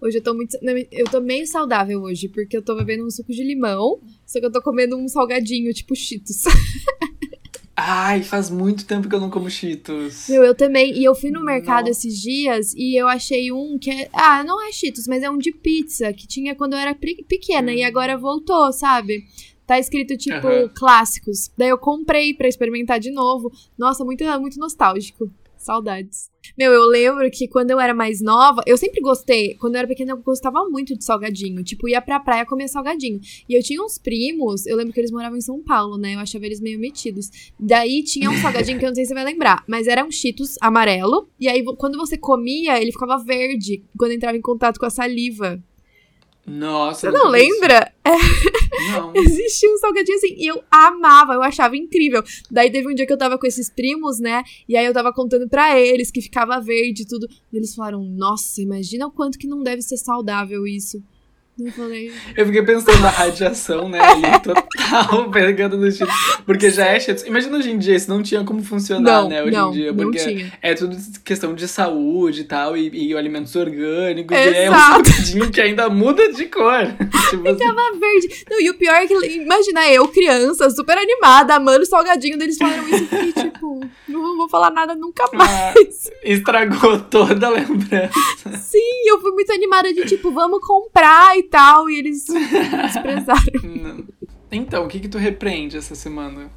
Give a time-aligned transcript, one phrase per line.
[0.00, 0.56] Hoje eu tô muito.
[0.90, 4.46] Eu tô meio saudável hoje, porque eu tô bebendo um suco de limão, só que
[4.46, 6.44] eu tô comendo um salgadinho, tipo Cheetos.
[7.76, 10.28] Ai, faz muito tempo que eu não como Cheetos.
[10.28, 10.92] Meu, eu também.
[10.98, 11.92] E eu fui no mercado Nossa.
[11.92, 14.08] esses dias e eu achei um que é.
[14.12, 17.72] Ah, não é Cheetos, mas é um de pizza que tinha quando eu era pequena
[17.72, 17.74] hum.
[17.74, 19.24] e agora voltou, sabe?
[19.66, 20.68] Tá escrito tipo uhum.
[20.74, 21.50] clássicos.
[21.56, 23.52] Daí eu comprei para experimentar de novo.
[23.78, 25.30] Nossa, muito, muito nostálgico.
[25.62, 26.30] Saudades.
[26.56, 29.54] Meu, eu lembro que quando eu era mais nova, eu sempre gostei.
[29.56, 31.62] Quando eu era pequena, eu gostava muito de salgadinho.
[31.62, 33.20] Tipo, ia pra praia comer salgadinho.
[33.48, 36.14] E eu tinha uns primos, eu lembro que eles moravam em São Paulo, né?
[36.14, 37.30] Eu achava eles meio metidos.
[37.58, 40.10] Daí tinha um salgadinho que eu não sei se você vai lembrar, mas era um
[40.10, 41.28] Cheetos amarelo.
[41.38, 45.62] E aí, quando você comia, ele ficava verde quando entrava em contato com a saliva.
[46.46, 47.10] Nossa.
[47.10, 47.92] Você não lembra?
[48.04, 48.90] É.
[48.92, 49.12] Não.
[49.16, 50.34] Existia um salgadinho assim.
[50.36, 52.22] E eu amava, eu achava incrível.
[52.50, 54.42] Daí teve um dia que eu tava com esses primos, né?
[54.68, 57.28] E aí eu tava contando para eles que ficava verde e tudo.
[57.52, 61.02] E eles falaram: Nossa, imagina o quanto que não deve ser saudável isso.
[61.64, 62.12] Eu falei.
[62.36, 64.00] Eu fiquei pensando na radiação, né?
[64.00, 66.14] Ali, total, pegando no Cheetos.
[66.46, 67.24] Porque já é Cheetos.
[67.24, 69.42] Imagina hoje em dia, isso não tinha como funcionar, não, né?
[69.42, 69.94] Hoje não, em dia.
[69.94, 74.36] Porque é tudo questão de saúde e tal, e, e alimentos orgânicos.
[74.36, 74.56] Exato.
[74.56, 76.86] E é um salgadinho que ainda muda de cor.
[77.30, 77.58] tipo assim.
[77.58, 78.44] Ficava verde.
[78.50, 82.56] Não, e o pior é que, imagina eu, criança, super animada, amando o salgadinho deles
[82.56, 83.14] falaram isso.
[83.14, 86.08] E, tipo, não vou falar nada nunca ah, mais.
[86.08, 88.10] Ah, estragou toda a lembrança.
[88.60, 94.06] Sim, eu fui muito animada de, tipo, vamos comprar e tal, e eles desprezaram.
[94.52, 96.50] Então, o que que tu repreende essa semana?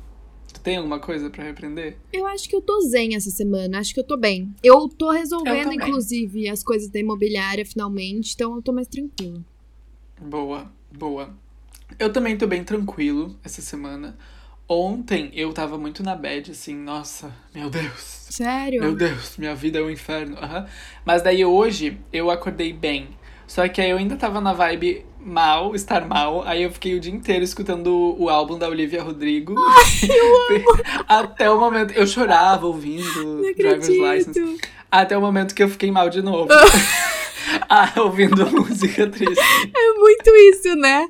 [0.51, 1.95] Tu tem alguma coisa para repreender?
[2.11, 4.51] Eu acho que eu tô zen essa semana, acho que eu tô bem.
[4.63, 9.45] Eu tô resolvendo, eu inclusive, as coisas da imobiliária finalmente, então eu tô mais tranquila.
[10.19, 11.29] Boa, boa.
[11.99, 14.17] Eu também tô bem tranquilo essa semana.
[14.67, 18.25] Ontem eu tava muito na bad, assim, nossa, meu Deus.
[18.29, 18.81] Sério?
[18.81, 20.35] Meu Deus, minha vida é um inferno.
[20.35, 20.65] Uhum.
[21.05, 23.09] Mas daí hoje eu acordei bem.
[23.47, 26.43] Só que aí eu ainda tava na vibe mal, estar mal.
[26.45, 29.55] Aí eu fiquei o dia inteiro escutando o álbum da Olivia Rodrigo.
[29.57, 30.83] Ai, eu amo.
[31.07, 31.93] Até o momento.
[31.93, 34.59] Eu chorava ouvindo Driver's License.
[34.91, 36.49] Até o momento que eu fiquei mal de novo.
[37.69, 39.41] ah, ouvindo música triste.
[39.75, 41.07] É muito isso, né?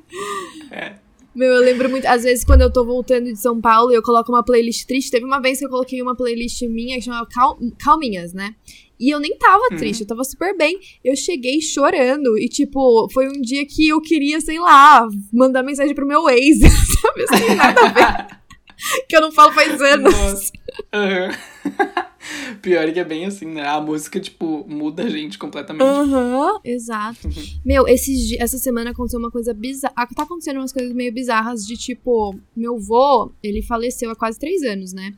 [0.70, 1.03] É.
[1.34, 4.02] Meu, eu lembro muito, às vezes, quando eu tô voltando de São Paulo e eu
[4.02, 5.10] coloco uma playlist triste.
[5.10, 8.54] Teve uma vez que eu coloquei uma playlist minha que chamava Cal Calminhas, né?
[8.98, 9.76] E eu nem tava uhum.
[9.76, 10.78] triste, eu tava super bem.
[11.04, 12.38] Eu cheguei chorando.
[12.38, 16.60] E, tipo, foi um dia que eu queria, sei lá, mandar mensagem pro meu ex.
[17.02, 18.38] Sabe assim, nada a ver.
[19.08, 20.52] que eu não falo faz anos.
[20.94, 22.02] Uhum.
[22.62, 23.66] Pior que é bem assim, né?
[23.66, 25.82] A música, tipo, muda a gente completamente.
[25.82, 27.26] Aham, uhum, exato.
[27.26, 27.32] Uhum.
[27.64, 29.94] Meu, esses, essa semana aconteceu uma coisa bizarra.
[30.14, 34.62] Tá acontecendo umas coisas meio bizarras de tipo, meu vô, ele faleceu há quase três
[34.62, 35.12] anos, né?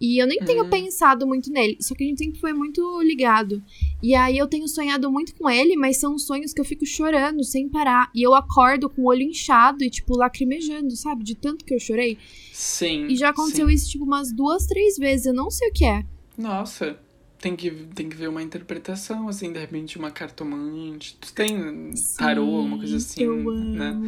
[0.00, 0.68] E eu nem tenho hum.
[0.68, 3.62] pensado muito nele, só que a gente sempre foi muito ligado.
[4.02, 7.44] E aí eu tenho sonhado muito com ele, mas são sonhos que eu fico chorando
[7.44, 8.10] sem parar.
[8.12, 11.22] E eu acordo com o olho inchado e, tipo, lacrimejando, sabe?
[11.22, 12.18] De tanto que eu chorei.
[12.52, 13.06] Sim.
[13.06, 13.74] E já aconteceu sim.
[13.74, 15.26] isso, tipo, umas duas, três vezes.
[15.26, 16.04] Eu não sei o que é.
[16.36, 16.98] Nossa,
[17.42, 21.16] tem que, tem que ver uma interpretação, assim, de repente uma cartomante.
[21.20, 23.98] Tu tem tarô, Sim, uma coisa assim, eu né?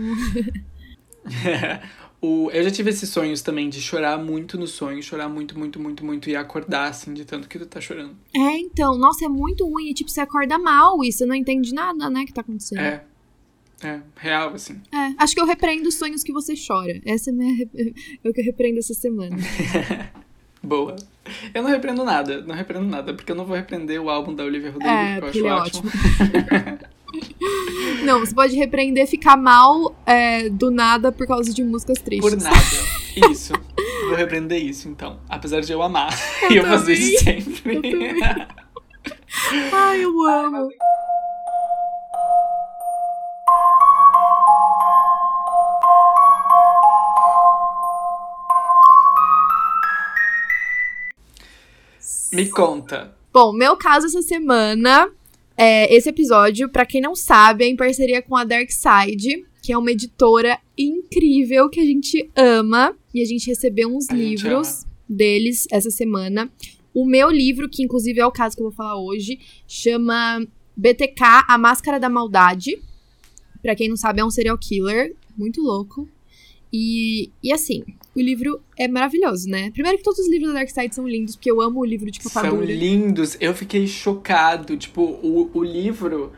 [2.23, 5.81] o, eu já tive esses sonhos também de chorar muito no sonho, chorar muito, muito,
[5.81, 8.17] muito, muito e acordar, assim, de tanto que tu tá chorando.
[8.35, 9.91] É, então, nossa, é muito ruim.
[9.91, 12.81] E, tipo, você acorda mal e você não entende nada, né, que tá acontecendo.
[12.81, 13.05] É.
[13.83, 14.81] É, real, assim.
[14.91, 17.03] É, acho que eu repreendo os sonhos que você chora.
[17.05, 17.65] Essa é, minha,
[18.25, 19.37] é o que eu repreendo essa semana.
[20.65, 20.97] Boa.
[21.55, 24.45] Eu não repreendo nada, não repreendo nada, porque eu não vou repreender o álbum da
[24.45, 25.91] Olivia Rodrigo, é, que eu acho ótimo.
[25.91, 26.79] ótimo.
[28.05, 32.31] não, você pode repreender ficar mal é, do nada por causa de músicas tristes.
[32.31, 32.57] Por nada.
[33.31, 33.53] Isso.
[34.09, 35.19] vou repreender isso, então.
[35.29, 36.13] Apesar de eu amar.
[36.43, 37.93] Eu e eu fazer isso sempre.
[37.93, 38.15] Eu
[39.73, 40.57] Ai, eu amo.
[40.57, 40.69] Ai,
[52.35, 53.15] Me conta.
[53.33, 55.09] Bom, meu caso essa semana,
[55.57, 59.73] é, esse episódio, para quem não sabe, é em parceria com a Dark Side, que
[59.73, 62.97] é uma editora incrível que a gente ama.
[63.15, 66.51] E a gente recebeu uns a livros deles essa semana.
[66.93, 69.39] O meu livro, que inclusive é o caso que eu vou falar hoje,
[69.69, 70.45] chama
[70.77, 72.83] BTK, A Máscara da Maldade.
[73.63, 76.09] Pra quem não sabe, é um serial killer muito louco.
[76.77, 77.85] E, e assim,
[78.17, 79.71] o livro é maravilhoso, né?
[79.71, 82.11] Primeiro que todos os livros da Dark Side são lindos, porque eu amo o livro
[82.11, 83.37] de capa São lindos.
[83.41, 84.77] Eu fiquei chocado.
[84.77, 86.33] Tipo, o, o livro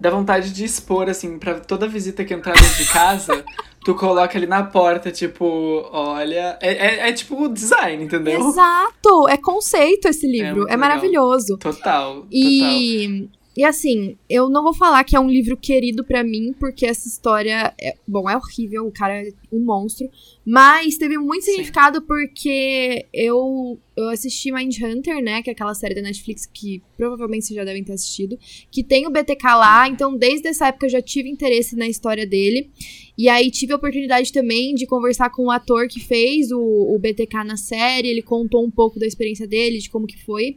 [0.00, 3.44] dá vontade de expor, assim, pra toda visita que entrar dentro de casa,
[3.84, 5.44] tu coloca ali na porta, tipo,
[5.92, 6.56] olha.
[6.62, 8.48] É, é, é tipo design, entendeu?
[8.48, 9.28] Exato!
[9.28, 10.66] É conceito esse livro.
[10.70, 11.58] É, é maravilhoso.
[11.58, 12.26] Total.
[12.32, 13.28] E.
[13.28, 13.41] Total.
[13.56, 17.06] E assim, eu não vou falar que é um livro querido para mim, porque essa
[17.06, 20.08] história, é, bom, é horrível, o cara é um monstro,
[20.44, 22.06] mas teve muito significado Sim.
[22.06, 27.56] porque eu eu assisti Mindhunter, né, que é aquela série da Netflix que provavelmente vocês
[27.56, 28.38] já devem ter assistido,
[28.70, 32.26] que tem o BTK lá, então desde essa época eu já tive interesse na história
[32.26, 32.70] dele.
[33.16, 36.98] E aí tive a oportunidade também de conversar com o ator que fez o, o
[36.98, 40.56] BTK na série, ele contou um pouco da experiência dele, de como que foi.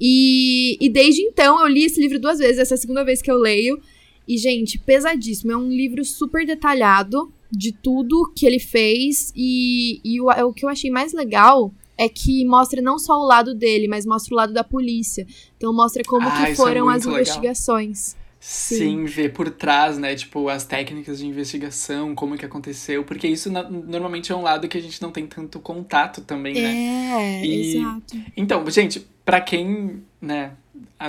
[0.00, 3.20] E, e desde então eu li esse livro duas vezes, essa é a segunda vez
[3.20, 3.78] que eu leio.
[4.26, 5.52] E, gente, pesadíssimo.
[5.52, 9.32] É um livro super detalhado de tudo que ele fez.
[9.34, 13.26] E, e o, o que eu achei mais legal é que mostra não só o
[13.26, 15.26] lado dele, mas mostra o lado da polícia.
[15.56, 17.20] Então mostra como ah, que é foram é as legal.
[17.20, 18.16] investigações.
[18.40, 18.76] Sim.
[18.76, 23.52] Sim, ver por trás, né, tipo, as técnicas de investigação, como que aconteceu, porque isso
[23.52, 27.40] na, normalmente é um lado que a gente não tem tanto contato também, né?
[27.40, 28.16] É, e, exato.
[28.34, 30.52] Então, gente, para quem, né,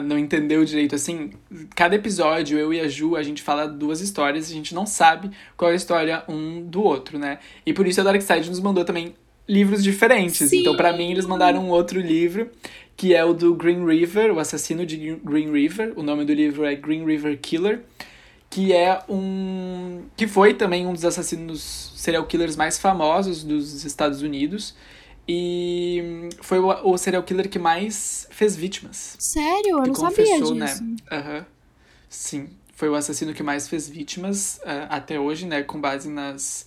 [0.04, 1.32] não entendeu direito assim,
[1.74, 4.86] cada episódio, eu e a Ju, a gente fala duas histórias e a gente não
[4.86, 7.40] sabe qual é a história um do outro, né?
[7.66, 9.16] E por isso a Darkside nos mandou também
[9.48, 10.50] livros diferentes.
[10.50, 10.60] Sim.
[10.60, 12.50] Então, para mim, eles mandaram um outro livro,
[12.96, 15.94] que é o do Green River, o assassino de Green River.
[15.96, 17.82] O nome do livro é Green River Killer,
[18.50, 24.22] que é um que foi também um dos assassinos serial killers mais famosos dos Estados
[24.22, 24.76] Unidos.
[25.28, 29.16] E foi o, o serial killer que mais fez vítimas.
[29.20, 29.80] Sério?
[29.80, 30.56] Eu não sabia disso.
[30.56, 31.00] Né?
[31.12, 31.46] Uhum.
[32.10, 35.64] Sim, foi o assassino que mais fez vítimas uh, até hoje, né?
[35.64, 36.66] Com base nas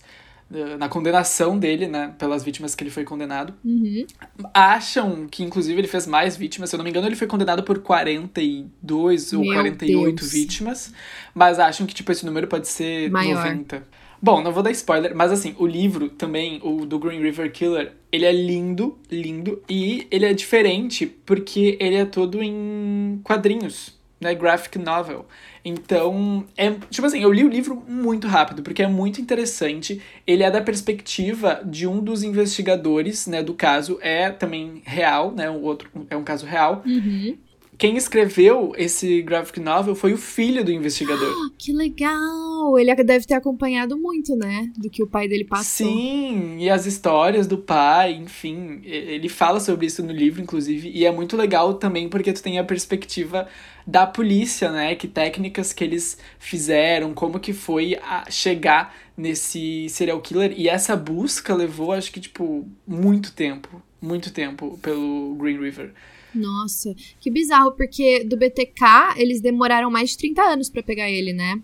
[0.49, 3.53] na condenação dele, né, pelas vítimas que ele foi condenado.
[3.63, 4.05] Uhum.
[4.53, 6.69] Acham que, inclusive, ele fez mais vítimas.
[6.69, 10.31] Se eu não me engano, ele foi condenado por 42 Meu ou 48 Deus.
[10.31, 10.93] vítimas.
[11.33, 13.43] Mas acham que, tipo, esse número pode ser Maior.
[13.43, 13.83] 90.
[14.21, 17.93] Bom, não vou dar spoiler, mas assim, o livro também, o do Green River Killer,
[18.11, 24.33] ele é lindo, lindo, e ele é diferente porque ele é todo em quadrinhos né,
[24.33, 25.25] graphic novel.
[25.63, 30.01] Então, é, tipo assim, eu li o livro muito rápido, porque é muito interessante.
[30.25, 35.49] Ele é da perspectiva de um dos investigadores, né, do caso, é também real, né,
[35.49, 36.83] o outro é um caso real.
[36.85, 37.37] Uhum.
[37.77, 41.29] Quem escreveu esse graphic novel foi o filho do investigador.
[41.29, 42.79] Ah, que legal!
[42.79, 44.71] Ele deve ter acompanhado muito, né?
[44.77, 45.87] Do que o pai dele passou.
[45.87, 48.81] Sim, e as histórias do pai, enfim.
[48.83, 50.89] Ele fala sobre isso no livro, inclusive.
[50.89, 53.47] E é muito legal também porque tu tem a perspectiva
[53.85, 54.95] da polícia, né?
[54.95, 60.53] Que técnicas que eles fizeram, como que foi a chegar nesse serial killer.
[60.57, 63.81] E essa busca levou, acho que, tipo, muito tempo.
[64.01, 65.91] Muito tempo pelo Green River.
[66.35, 71.33] Nossa, que bizarro, porque do BTK eles demoraram mais de 30 anos para pegar ele,
[71.33, 71.61] né?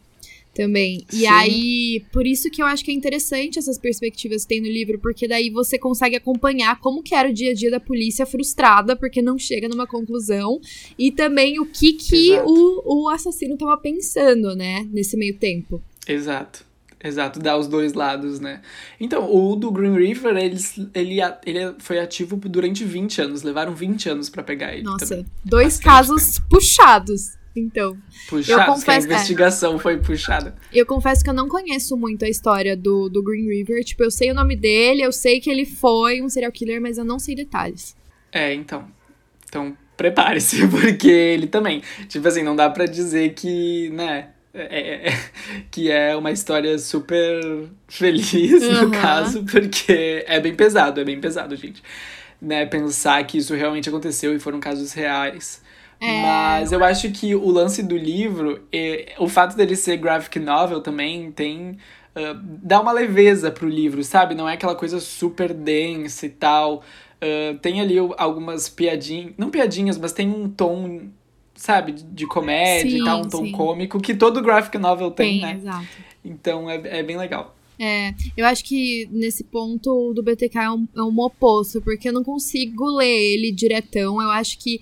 [0.54, 1.06] Também.
[1.10, 1.22] Sim.
[1.22, 4.68] E aí, por isso que eu acho que é interessante essas perspectivas que tem no
[4.68, 8.26] livro, porque daí você consegue acompanhar como que era o dia a dia da polícia
[8.26, 10.60] frustrada, porque não chega numa conclusão,
[11.00, 15.82] e também o que que o, o assassino tava pensando, né, nesse meio tempo.
[16.06, 16.66] Exato.
[17.04, 18.62] Exato, dá os dois lados, né?
[19.00, 23.42] Então, o do Green River, eles, ele, ele foi ativo durante 20 anos.
[23.42, 24.84] Levaram 20 anos para pegar ele.
[24.84, 25.26] Nossa, também.
[25.44, 26.48] dois Bastante casos tempo.
[26.50, 27.42] puxados.
[27.56, 27.98] Então,
[28.30, 30.56] Puxados, eu confesso, a investigação é, foi puxada.
[30.72, 33.84] Eu confesso que eu não conheço muito a história do, do Green River.
[33.84, 36.98] Tipo, eu sei o nome dele, eu sei que ele foi um serial killer, mas
[36.98, 37.96] eu não sei detalhes.
[38.32, 38.88] É, então.
[39.50, 41.82] Então, prepare-se, porque ele também.
[42.08, 44.30] Tipo assim, não dá para dizer que, né?
[44.54, 45.20] É, é, é,
[45.72, 48.82] que é uma história super feliz, uhum.
[48.84, 51.82] no caso, porque é bem pesado, é bem pesado, gente.
[52.42, 55.62] Né, pensar que isso realmente aconteceu e foram casos reais.
[56.02, 56.22] É...
[56.24, 58.68] Mas eu acho que o lance do livro,
[59.20, 61.78] o fato dele ser graphic novel também tem.
[62.14, 64.34] Uh, dá uma leveza pro livro, sabe?
[64.34, 66.84] Não é aquela coisa super densa e tal.
[67.22, 69.34] Uh, tem ali algumas piadinhas.
[69.38, 71.12] Não piadinhas, mas tem um tom
[71.62, 73.52] sabe, de comédia sim, e tal, um tom sim.
[73.52, 75.58] cômico, que todo graphic novel tem, tem né?
[75.58, 75.88] Exato.
[76.26, 77.56] Então é, é bem legal.
[77.80, 82.14] É, eu acho que nesse ponto do BTK é um, é um oposto, porque eu
[82.14, 84.22] não consigo ler ele diretão.
[84.22, 84.82] Eu acho que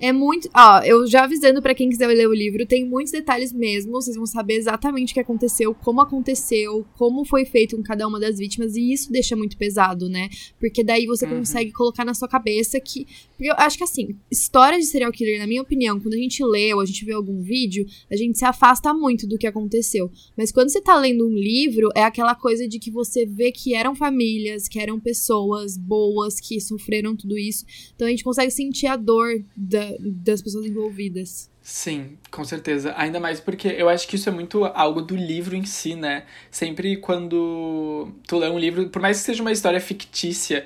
[0.00, 0.48] é muito.
[0.56, 3.92] Ó, eu já avisando para quem quiser ler o livro, tem muitos detalhes mesmo.
[3.92, 8.18] Vocês vão saber exatamente o que aconteceu, como aconteceu, como foi feito com cada uma
[8.18, 8.74] das vítimas.
[8.76, 10.30] E isso deixa muito pesado, né?
[10.58, 11.38] Porque daí você uhum.
[11.38, 13.06] consegue colocar na sua cabeça que.
[13.36, 16.42] Porque eu acho que assim, história de serial killer, na minha opinião, quando a gente
[16.44, 20.10] lê ou a gente vê algum vídeo, a gente se afasta muito do que aconteceu.
[20.36, 23.74] Mas quando você tá lendo um livro, é aquela coisa de que você vê que
[23.74, 27.66] eram famílias, que eram pessoas boas, que sofreram tudo isso.
[27.94, 31.50] Então a gente consegue sentir a dor da das pessoas envolvidas.
[31.62, 32.94] Sim, com certeza.
[32.96, 36.24] Ainda mais porque eu acho que isso é muito algo do livro em si, né?
[36.50, 40.64] Sempre quando tu lê um livro, por mais que seja uma história fictícia,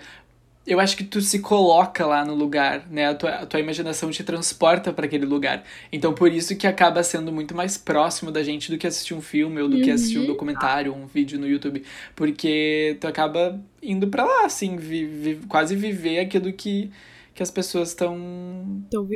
[0.66, 3.08] eu acho que tu se coloca lá no lugar, né?
[3.08, 5.62] A tua, a tua imaginação te transporta para aquele lugar.
[5.92, 9.20] Então, por isso que acaba sendo muito mais próximo da gente do que assistir um
[9.20, 9.82] filme ou do uhum.
[9.82, 10.28] que assistir um uhum.
[10.28, 11.82] documentário, um vídeo no YouTube.
[12.16, 16.90] Porque tu acaba indo para lá, assim, vi, vi, quase viver aquilo que,
[17.34, 18.16] que as pessoas estão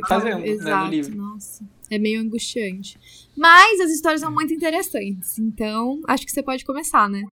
[0.08, 1.16] fazendo ah, né, no livro.
[1.16, 2.98] Nossa, é meio angustiante.
[3.36, 7.22] Mas as histórias são muito interessantes, então acho que você pode começar, né?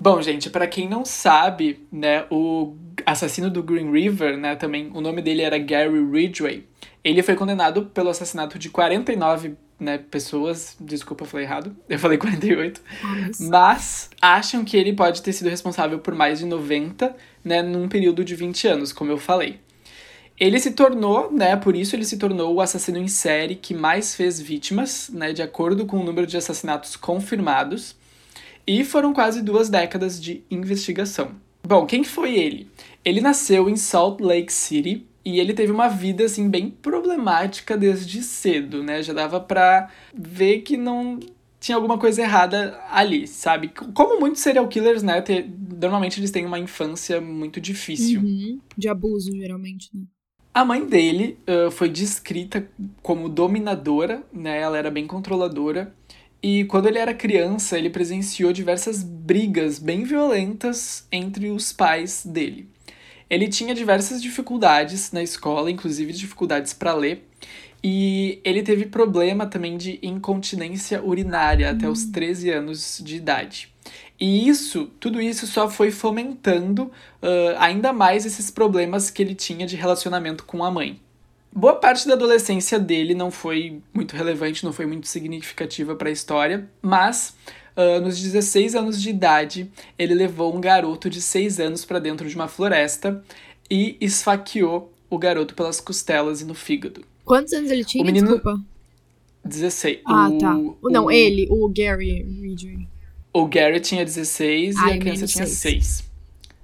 [0.00, 5.00] Bom, gente, para quem não sabe, né, o assassino do Green River, né, também o
[5.00, 6.64] nome dele era Gary Ridgway.
[7.02, 12.16] Ele foi condenado pelo assassinato de 49 né, pessoas, desculpa, eu falei errado, eu falei
[12.16, 13.48] 48, Nossa.
[13.48, 17.14] mas acham que ele pode ter sido responsável por mais de 90,
[17.44, 19.58] né, num período de 20 anos, como eu falei.
[20.40, 24.14] Ele se tornou, né, por isso ele se tornou o assassino em série que mais
[24.14, 27.96] fez vítimas, né, de acordo com o número de assassinatos confirmados.
[28.66, 31.32] E foram quase duas décadas de investigação.
[31.66, 32.70] Bom, quem foi ele?
[33.04, 38.22] Ele nasceu em Salt Lake City e ele teve uma vida assim bem problemática desde
[38.22, 39.02] cedo, né?
[39.02, 41.18] Já dava para ver que não
[41.58, 43.68] tinha alguma coisa errada ali, sabe?
[43.68, 45.24] Como muitos serial killers, né?
[45.80, 48.20] Normalmente eles têm uma infância muito difícil.
[48.20, 48.60] Uhum.
[48.76, 50.02] De abuso, geralmente, né?
[50.58, 52.68] A mãe dele uh, foi descrita
[53.00, 54.60] como dominadora, né?
[54.60, 55.94] Ela era bem controladora.
[56.42, 62.68] E quando ele era criança, ele presenciou diversas brigas bem violentas entre os pais dele.
[63.30, 67.24] Ele tinha diversas dificuldades na escola, inclusive dificuldades para ler,
[67.80, 72.58] e ele teve problema também de incontinência urinária até os 13 hum.
[72.58, 73.72] anos de idade.
[74.20, 79.66] E isso, tudo isso só foi fomentando uh, ainda mais esses problemas que ele tinha
[79.66, 81.00] de relacionamento com a mãe.
[81.52, 86.12] Boa parte da adolescência dele não foi muito relevante, não foi muito significativa para a
[86.12, 87.36] história, mas
[87.76, 92.28] uh, nos 16 anos de idade, ele levou um garoto de 6 anos para dentro
[92.28, 93.22] de uma floresta
[93.70, 97.02] e esfaqueou o garoto pelas costelas e no fígado.
[97.24, 98.02] Quantos anos ele tinha?
[98.02, 98.32] O menino...
[98.32, 98.60] Desculpa.
[99.44, 100.00] 16.
[100.04, 100.56] Ah, o, tá.
[100.56, 102.86] O, não, ele, o Gary Ridgway.
[103.40, 106.04] O Gary tinha 16 Ai, e a criança tinha 6.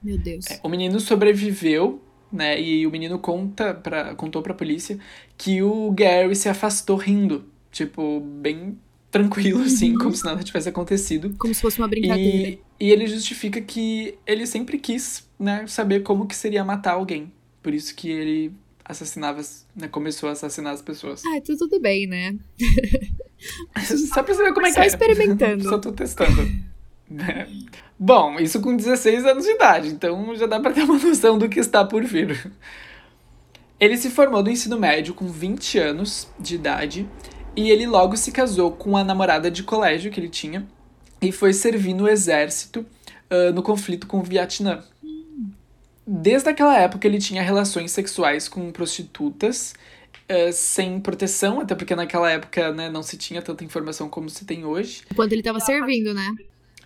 [0.02, 0.47] Meu Deus.
[0.50, 2.00] É, o menino sobreviveu
[2.35, 2.61] né?
[2.61, 4.99] E o menino conta pra, contou pra polícia
[5.38, 7.45] que o Gary se afastou rindo.
[7.71, 8.76] Tipo, bem
[9.11, 9.99] tranquilo, assim, uhum.
[9.99, 11.35] como se nada tivesse acontecido.
[11.38, 12.49] Como se fosse uma brincadeira.
[12.49, 17.33] E, e ele justifica que ele sempre quis, né, saber como que seria matar alguém.
[17.62, 18.52] Por isso que ele
[18.85, 19.40] assassinava,
[19.75, 21.23] né, começou a assassinar as pessoas.
[21.25, 22.37] Ah, tá tudo bem, né?
[24.12, 24.82] Só pra saber como é que é.
[24.82, 25.64] Só experimentando.
[25.64, 26.48] Só tô testando.
[27.98, 31.48] Bom, isso com 16 anos de idade, então já dá para ter uma noção do
[31.48, 32.50] que está por vir.
[33.78, 37.08] Ele se formou do ensino médio com 20 anos de idade
[37.56, 40.66] e ele logo se casou com a namorada de colégio que ele tinha
[41.20, 42.84] e foi servir no exército
[43.30, 44.82] uh, no conflito com o Vietnã.
[46.06, 49.74] Desde aquela época ele tinha relações sexuais com prostitutas
[50.31, 54.45] uh, sem proteção, até porque naquela época né, não se tinha tanta informação como se
[54.45, 55.02] tem hoje.
[55.11, 56.35] Enquanto ele estava servindo, né?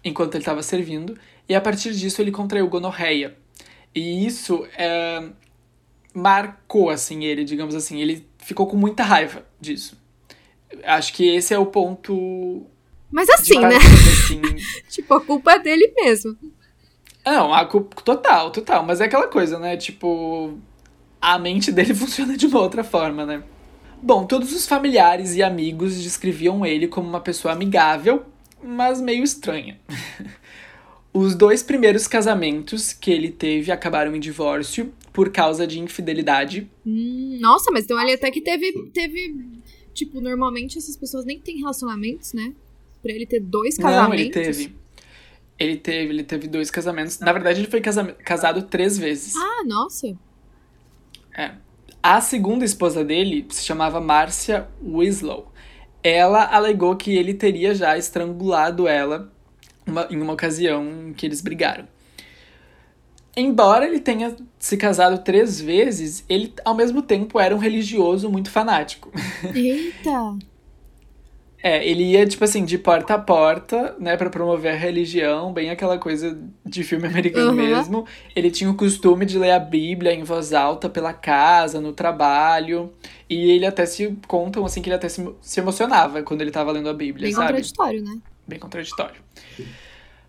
[0.04, 1.18] enquanto ele estava servindo,
[1.48, 3.36] e a partir disso ele contraiu gonorreia.
[3.94, 5.28] E isso é,
[6.14, 9.96] marcou, assim, ele, digamos assim, ele ficou com muita raiva disso.
[10.84, 12.66] Acho que esse é o ponto.
[13.10, 13.76] Mas assim, né?
[13.76, 14.40] Assim.
[14.90, 16.36] tipo, a culpa é dele mesmo.
[17.24, 18.00] Não, a culpa.
[18.02, 18.84] Total, total.
[18.84, 19.78] Mas é aquela coisa, né?
[19.78, 20.58] Tipo.
[21.20, 23.42] A mente dele funciona de uma outra forma, né?
[24.00, 28.24] Bom, todos os familiares e amigos descreviam ele como uma pessoa amigável,
[28.62, 29.78] mas meio estranha.
[31.12, 36.70] Os dois primeiros casamentos que ele teve acabaram em divórcio por causa de infidelidade.
[36.86, 39.34] Hum, nossa, mas então ele até que teve, teve.
[39.92, 42.52] Tipo, normalmente essas pessoas nem têm relacionamentos, né?
[43.02, 44.08] Pra ele ter dois casamentos.
[44.08, 44.76] Não, ele teve.
[45.58, 47.18] Ele teve, ele teve dois casamentos.
[47.18, 49.34] Na verdade, ele foi casa casado três vezes.
[49.34, 50.16] Ah, nossa.
[51.38, 51.52] É.
[52.02, 55.52] A segunda esposa dele se chamava Márcia Winslow
[56.02, 59.30] ela alegou que ele teria já estrangulado ela
[59.86, 61.86] uma, em uma ocasião que eles brigaram.
[63.36, 68.50] Embora ele tenha se casado três vezes, ele ao mesmo tempo era um religioso muito
[68.50, 69.12] fanático.
[69.54, 70.38] Eita!
[71.60, 75.70] É, ele ia, tipo assim, de porta a porta, né, para promover a religião, bem
[75.70, 77.56] aquela coisa de filme americano uhum.
[77.56, 78.06] mesmo.
[78.34, 82.92] Ele tinha o costume de ler a Bíblia em voz alta pela casa, no trabalho.
[83.28, 86.70] E ele até se contam, assim, que ele até se, se emocionava quando ele tava
[86.70, 87.54] lendo a Bíblia, bem sabe?
[87.54, 88.18] Bem contraditório, né?
[88.46, 89.20] Bem contraditório.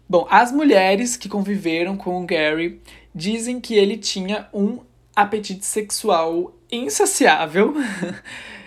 [0.09, 2.81] Bom, as mulheres que conviveram com o Gary
[3.13, 4.79] dizem que ele tinha um
[5.15, 7.75] apetite sexual insaciável.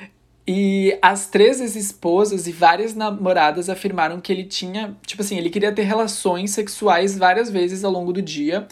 [0.47, 5.71] E as três ex-esposas e várias namoradas afirmaram que ele tinha, tipo assim, ele queria
[5.73, 8.67] ter relações sexuais várias vezes ao longo do dia,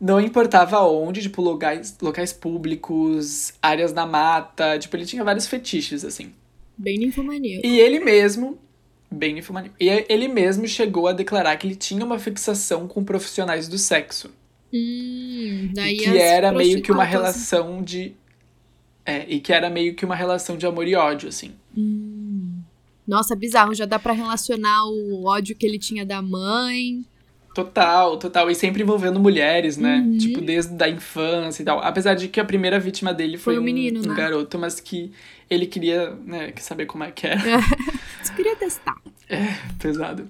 [0.00, 4.78] Não importava onde, tipo, locais, locais públicos, áreas na mata.
[4.78, 6.32] Tipo, ele tinha vários fetiches, assim.
[6.78, 7.66] Bem ninfomaníaco.
[7.66, 8.58] E ele mesmo.
[9.10, 9.76] Bem ninfomaníaco.
[9.78, 14.30] E ele mesmo chegou a declarar que ele tinha uma fixação com profissionais do sexo.
[14.72, 18.14] Hum, daí que era meio que uma prostitutas- relação de.
[19.04, 21.52] É, e que era meio que uma relação de amor e ódio, assim.
[23.06, 23.74] Nossa, bizarro.
[23.74, 27.04] Já dá pra relacionar o ódio que ele tinha da mãe.
[27.54, 28.50] Total, total.
[28.50, 29.96] E sempre envolvendo mulheres, né?
[29.98, 30.18] Uhum.
[30.18, 31.80] Tipo, desde a infância e tal.
[31.80, 34.14] Apesar de que a primeira vítima dele foi, Foi um, menino, um né?
[34.14, 35.10] garoto, mas que
[35.48, 37.36] ele queria, né, saber como é que é.
[38.22, 38.94] Só queria testar.
[39.80, 40.28] Pesado.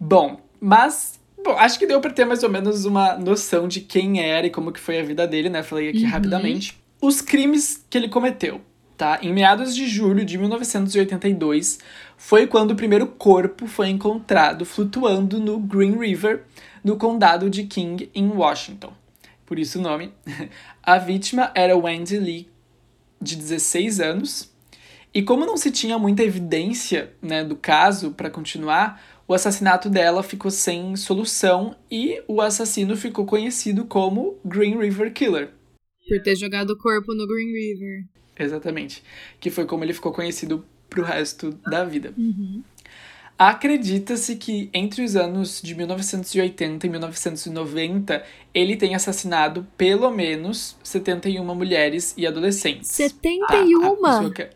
[0.00, 1.20] Bom, mas.
[1.44, 4.50] Bom, acho que deu pra ter mais ou menos uma noção de quem era e
[4.50, 5.62] como que foi a vida dele, né?
[5.62, 6.08] Falei aqui Uhum.
[6.10, 6.80] rapidamente.
[7.04, 8.60] Os crimes que ele cometeu,
[8.96, 9.18] tá?
[9.20, 11.80] Em meados de julho de 1982,
[12.16, 16.44] foi quando o primeiro corpo foi encontrado flutuando no Green River,
[16.84, 18.92] no condado de King, em Washington.
[19.44, 20.12] Por isso o nome.
[20.80, 22.48] A vítima era Wendy Lee,
[23.20, 24.52] de 16 anos,
[25.12, 30.22] e como não se tinha muita evidência né, do caso para continuar, o assassinato dela
[30.22, 35.50] ficou sem solução e o assassino ficou conhecido como Green River Killer.
[36.08, 38.04] Por ter jogado o corpo no Green River.
[38.38, 39.02] Exatamente.
[39.40, 42.12] Que foi como ele ficou conhecido pro resto da vida.
[42.16, 42.62] Uhum.
[43.38, 51.42] Acredita-se que entre os anos de 1980 e 1990 ele tenha assassinado pelo menos 71
[51.54, 52.88] mulheres e adolescentes.
[52.90, 53.84] 71?
[54.06, 54.50] A- a pessoa que-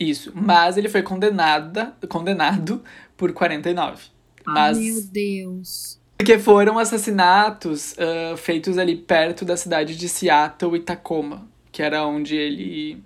[0.00, 2.82] Isso, mas ele foi condenada, condenado
[3.16, 4.06] por 49.
[4.44, 5.95] Mas Meu Deus.
[6.16, 12.04] Porque foram assassinatos ah, feitos ali perto da cidade de Seattle e Tacoma, que era
[12.06, 13.02] onde ele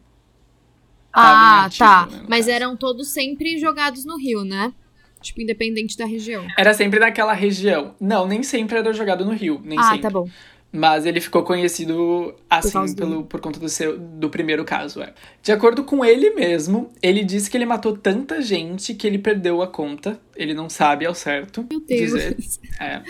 [1.12, 2.06] Ah, ativo, tá.
[2.06, 2.50] né, Mas caso.
[2.56, 4.72] eram todos sempre jogados no rio, né?
[5.20, 6.46] Tipo, independente da região.
[6.56, 7.94] era sempre naquela região.
[8.00, 10.00] Não, nem sempre era jogado no Rio, nem ah, sempre.
[10.00, 10.26] tá bom.
[10.72, 15.12] Mas ele ficou conhecido assim pelo, por conta do seu do primeiro caso, é.
[15.42, 19.62] De acordo com ele mesmo, ele disse que ele matou tanta gente que ele perdeu
[19.62, 20.20] a conta.
[20.36, 22.00] Ele não sabe ao certo Meu Deus.
[22.00, 22.36] dizer.
[22.78, 23.02] É.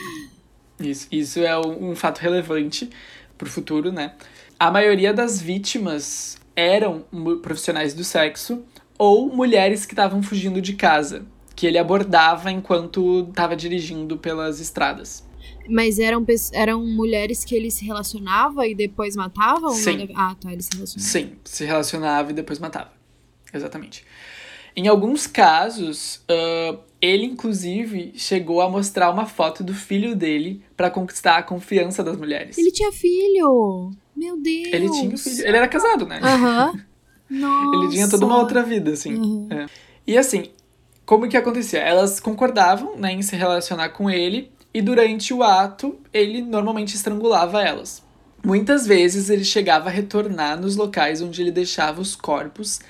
[0.80, 2.88] Isso, isso é um, fato relevante
[3.36, 4.14] pro futuro, né?
[4.58, 7.04] A maioria das vítimas eram
[7.42, 8.64] profissionais do sexo
[8.96, 15.28] ou mulheres que estavam fugindo de casa, que ele abordava enquanto estava dirigindo pelas estradas.
[15.70, 19.70] Mas eram, eram mulheres que ele se relacionava e depois matavam?
[19.70, 19.98] Sim.
[19.98, 21.08] Nada- Ah, tá, ele se relacionava.
[21.10, 22.92] Sim, se relacionava e depois matava.
[23.52, 24.04] Exatamente.
[24.76, 30.90] Em alguns casos, ah, ele inclusive chegou a mostrar uma foto do filho dele para
[30.90, 32.56] conquistar a confiança das mulheres.
[32.58, 33.90] Ele tinha filho!
[34.16, 34.68] Meu Deus!
[34.72, 35.46] Ele tinha filho.
[35.46, 36.20] Ele era casado, né?
[36.22, 36.72] Aham.
[37.30, 37.76] Nossa.
[37.76, 39.14] Ele tinha toda uma outra vida, assim.
[39.14, 39.48] Uhum.
[39.50, 39.66] É.
[40.06, 40.46] E assim,
[41.06, 41.78] como que acontecia?
[41.80, 47.62] Elas concordavam né, em se relacionar com ele e durante o ato ele normalmente estrangulava
[47.62, 48.02] elas.
[48.44, 52.80] Muitas vezes ele chegava a retornar nos locais onde ele deixava os corpos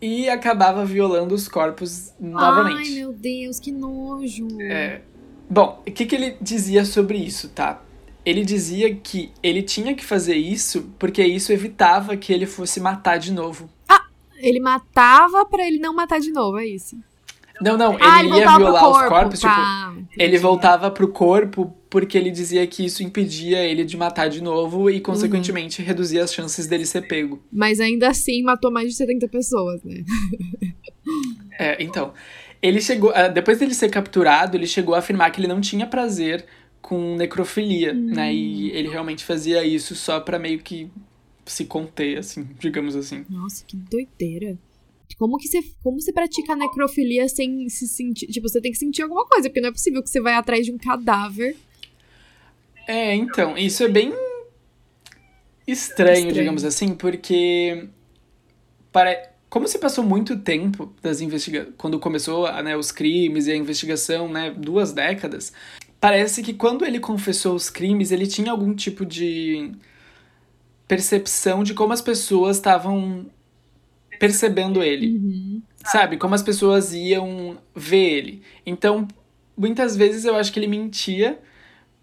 [0.00, 2.90] e acabava violando os corpos novamente.
[2.90, 4.48] Ai, meu Deus, que nojo.
[4.60, 5.00] É,
[5.48, 7.80] Bom, o que, que ele dizia sobre isso, tá?
[8.24, 13.18] Ele dizia que ele tinha que fazer isso porque isso evitava que ele fosse matar
[13.18, 13.70] de novo.
[14.38, 16.96] Ele matava pra ele não matar de novo, é isso.
[17.60, 19.08] Não, não, ele ah, ele ia violar pro os corpo.
[19.08, 20.08] corpos, tipo, tá, entendi.
[20.18, 24.82] ele voltava pro corpo porque ele dizia que isso impedia ele de matar de novo
[24.82, 24.90] Uhum.
[24.90, 27.42] e, consequentemente, reduzia as chances dele ser pego.
[27.50, 30.02] Mas ainda assim matou mais de 70 pessoas, né?
[31.58, 32.12] É, então,
[32.60, 35.86] ele chegou, ah, depois dele ser capturado, ele chegou a afirmar que ele não tinha
[35.86, 36.44] prazer
[36.82, 38.34] com necrofilia, né?
[38.34, 40.90] E ele realmente fazia isso só pra meio que
[41.46, 43.24] se conter, assim, digamos assim.
[43.30, 44.58] Nossa, que doideira.
[45.18, 48.26] Como que você, como você pratica necrofilia sem se sentir.
[48.26, 50.66] Tipo, você tem que sentir alguma coisa, porque não é possível que você vai atrás
[50.66, 51.56] de um cadáver.
[52.86, 54.12] É, então, isso é bem
[55.66, 56.32] estranho, Estranho.
[56.32, 57.88] digamos assim, porque
[58.92, 63.56] para como se passou muito tempo das investiga quando começou né, os crimes e a
[63.56, 65.52] investigação, né, duas décadas,
[66.00, 69.72] parece que quando ele confessou os crimes, ele tinha algum tipo de
[70.86, 73.26] percepção de como as pessoas estavam
[74.18, 75.62] percebendo ele Uhum.
[75.84, 76.16] sabe?
[76.16, 78.42] Como as pessoas iam ver ele.
[78.64, 79.06] Então,
[79.56, 81.38] muitas vezes eu acho que ele mentia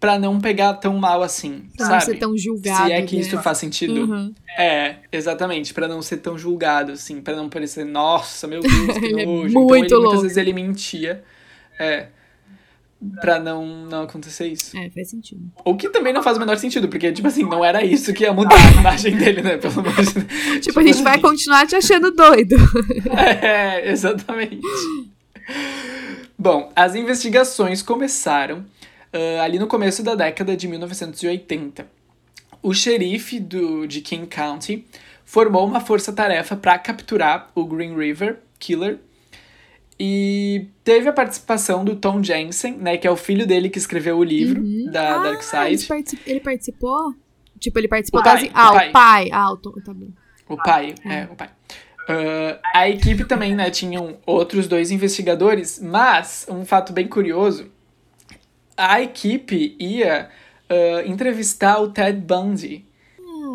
[0.00, 2.04] pra não pegar tão mal assim, Pra não sabe?
[2.04, 2.86] ser tão julgado.
[2.86, 3.22] Se é que né?
[3.22, 4.04] isso faz sentido.
[4.04, 4.34] Uhum.
[4.58, 9.04] É, exatamente, pra não ser tão julgado, assim, pra não parecer, nossa, meu Deus, que
[9.06, 9.48] Ele é nojo.
[9.48, 10.20] então, muito ele, muitas louco.
[10.20, 11.24] vezes ele mentia,
[11.80, 12.08] é,
[13.20, 14.76] pra não, não acontecer isso.
[14.76, 15.40] É, faz sentido.
[15.64, 18.24] O que também não faz o menor sentido, porque, tipo assim, não era isso que
[18.24, 19.56] ia mudar a imagem dele, né?
[19.56, 20.60] Pelo amor de Deus.
[20.64, 22.56] Tipo, a gente vai continuar te achando doido.
[23.42, 24.60] É, exatamente.
[26.38, 28.64] Bom, as investigações começaram
[29.12, 31.86] ah, ali no começo da década de 1980.
[32.62, 34.84] o xerife do, de King County
[35.24, 38.98] formou uma força-tarefa para capturar o Green River Killer.
[39.98, 44.18] E teve a participação do Tom Jensen, né, que é o filho dele que escreveu
[44.18, 44.90] o livro Uhum.
[44.90, 45.86] da ah, Dark Side.
[45.92, 47.14] Ele, ele participou?
[47.60, 48.50] Tipo, ele participou O pai, das.
[48.54, 48.90] Ah, o pai.
[48.90, 49.28] pai.
[49.32, 50.08] Ah, o Tom, tá bom.
[50.48, 51.48] O pai, é, o pai.
[52.08, 57.70] Ah, a equipe também, né, tinham outros dois investigadores, mas um fato bem curioso,
[58.76, 60.28] a equipe ia
[60.68, 62.84] ah, entrevistar o Ted Bundy.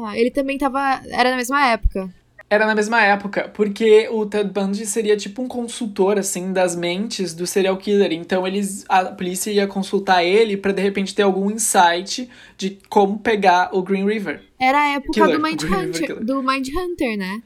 [0.06, 1.02] Ah, ele também tava.
[1.10, 2.10] Era na mesma época.
[2.50, 7.34] Era na mesma época, porque o Ted Bundy seria tipo um consultor, assim, das mentes
[7.36, 8.12] do serial killer.
[8.12, 13.20] Então eles, a polícia ia consultar ele pra de repente ter algum insight de como
[13.20, 14.42] pegar o Green River.
[14.60, 16.26] Era a época Killer, do Mindhunter, Killer.
[16.26, 17.42] do Mindhunter, né?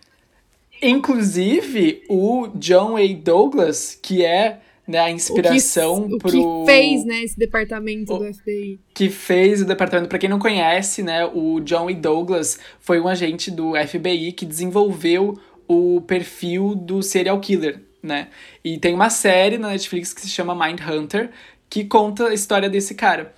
[0.82, 3.02] Inclusive, o John A.
[3.14, 6.32] Douglas, que é né, a inspiração o que, o pro.
[6.32, 8.80] que fez, né, esse departamento O- do FBI.
[8.94, 10.10] que fez o departamento.
[10.10, 11.96] Pra quem não conhece, né, o John E.
[11.96, 18.28] Douglas foi um agente do FBI que desenvolveu o perfil do serial killer, né?
[18.64, 21.30] E tem uma série na Netflix que se chama Mindhunter,
[21.70, 23.34] que conta a história desse cara,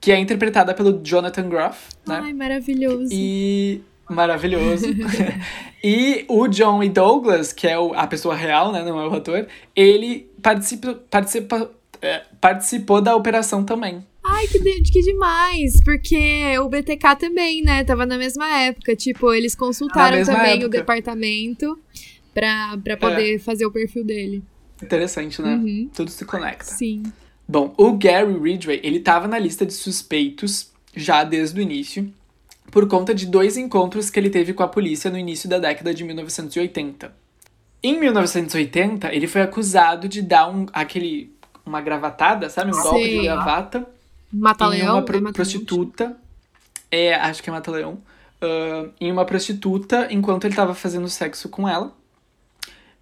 [0.00, 2.20] que é interpretada pelo Jonathan Groff, né?
[2.24, 3.08] Ai, maravilhoso.
[3.12, 4.86] E maravilhoso.
[5.82, 6.88] e o John E.
[6.88, 11.70] Douglas, que é o- a pessoa real, né, não é o ator, ele participa, participa,
[12.02, 14.04] é, participou da operação também.
[14.22, 15.76] Ai, que, de- que demais!
[15.82, 17.82] Porque o BTK também, né?
[17.84, 18.94] Tava na mesma época.
[18.94, 20.68] Tipo, eles consultaram também o época.
[20.68, 21.78] departamento
[22.34, 24.42] pra, pra poder fazer o perfil dele.
[24.82, 25.54] Interessante, né?
[25.56, 25.90] Uhum.
[25.94, 26.64] Tudo se conecta.
[26.64, 27.02] Sim.
[27.48, 32.12] Bom, o Gary Ridgway, ele tava na lista de suspeitos já desde o início,
[32.70, 35.92] por conta de dois encontros que ele teve com a polícia no início da década
[35.94, 37.12] de 1980.
[37.82, 42.70] Em 1980, ele foi acusado de dar um, aquele, uma gravatada, sabe?
[42.74, 43.86] Um golpe de gravata
[44.32, 44.94] em Mata-leão?
[44.96, 45.32] uma pro- é Mata-leão?
[45.32, 46.16] prostituta.
[46.90, 47.98] É, acho que é Mata-Leão.
[48.42, 51.92] ah, em uma prostituta enquanto ele tava fazendo sexo com ela.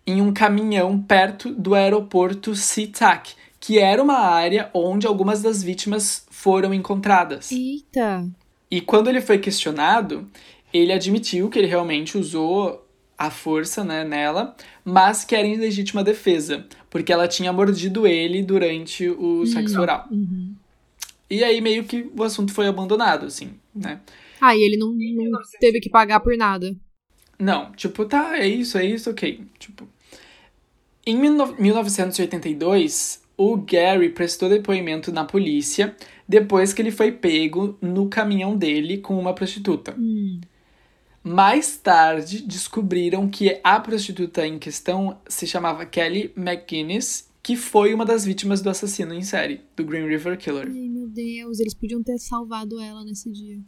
[0.06, 6.24] Em um caminhão perto do aeroporto SeaTac, que era uma área onde algumas das vítimas
[6.30, 7.50] foram encontradas.
[7.52, 8.26] Eita.
[8.70, 10.28] E quando ele foi questionado,
[10.72, 14.54] ele admitiu que ele realmente usou a força né, nela,
[14.84, 20.06] mas que era em legítima defesa, porque ela tinha mordido ele durante o sexo oral.
[20.10, 20.54] Uhum.
[21.28, 24.00] E aí meio que o assunto foi abandonado, assim, né?
[24.40, 26.76] Ah, e ele não, não teve que pagar por nada.
[27.38, 29.40] Não, tipo, tá, é isso, é isso, ok.
[29.58, 29.88] Tipo,
[31.04, 35.96] em 1982, o Gary prestou depoimento na polícia
[36.28, 39.94] depois que ele foi pego no caminhão dele com uma prostituta.
[39.98, 40.40] Hum.
[41.24, 48.04] Mais tarde, descobriram que a prostituta em questão se chamava Kelly McGuinness, que foi uma
[48.04, 50.66] das vítimas do assassino em série, do Green River Killer.
[50.66, 53.58] Ai, meu Deus, eles podiam ter salvado ela nesse dia.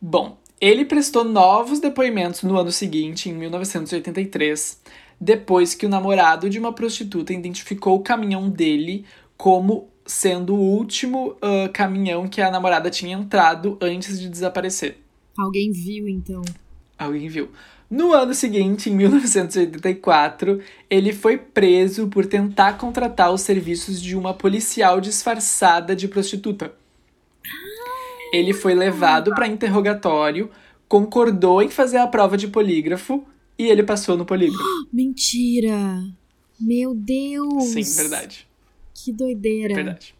[0.00, 4.80] Bom, ele prestou novos depoimentos no ano seguinte, em 1983,
[5.20, 9.04] depois que o namorado de uma prostituta identificou o caminhão dele
[9.36, 14.98] como sendo o último ah, caminhão que a namorada tinha entrado antes de desaparecer.
[15.38, 16.42] Alguém viu, então.
[16.98, 17.48] Alguém viu.
[17.88, 24.34] No ano seguinte, em 1984, ele foi preso por tentar contratar os serviços de uma
[24.34, 26.72] policial disfarçada de prostituta.
[28.32, 30.50] Ele foi levado para interrogatório,
[30.88, 33.24] concordou em fazer a prova de polígrafo
[33.58, 34.62] e ele passou no polígrafo.
[34.92, 36.04] Mentira!
[36.60, 37.64] Meu Deus!
[37.64, 38.49] Sim, verdade.
[39.04, 39.74] Que doideira.
[39.74, 40.14] Verdade.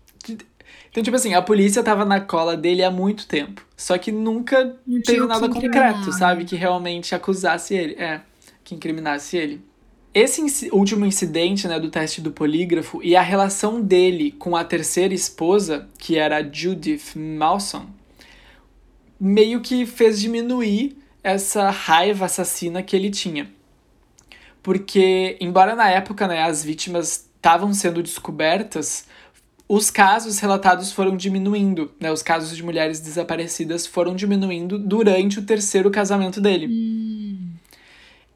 [0.90, 3.64] Então, tipo assim, a polícia tava na cola dele há muito tempo.
[3.77, 6.45] Só que nunca Não teve nada concreto, sabe?
[6.45, 7.95] Que realmente acusasse ele.
[7.95, 8.21] É,
[8.64, 9.61] que incriminasse ele.
[10.12, 14.64] Esse inci- último incidente, né, do teste do polígrafo e a relação dele com a
[14.64, 17.87] terceira esposa, que era a Judith Malson,
[19.21, 23.49] meio que fez diminuir essa raiva assassina que ele tinha.
[24.62, 29.07] Porque, embora na época né, as vítimas estavam sendo descobertas,
[29.66, 32.12] os casos relatados foram diminuindo, né?
[32.12, 36.66] Os casos de mulheres desaparecidas foram diminuindo durante o terceiro casamento dele.
[36.68, 37.53] Hum,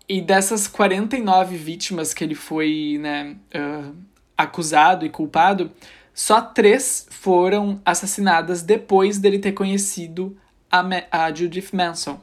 [0.09, 3.91] E dessas 49 vítimas que ele foi né, ah,
[4.39, 5.71] acusado e culpado,
[6.15, 10.37] só três foram assassinadas depois dele ter conhecido
[10.71, 12.21] a, Ma- a Judith Manson.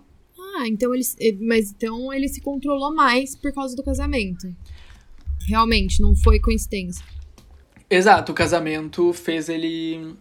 [0.58, 1.04] Ah, então ele.
[1.42, 4.48] Mas então ele se controlou mais por causa do casamento.
[5.48, 7.04] Realmente, não foi coincidência.
[7.90, 10.16] Exato, o casamento fez ele,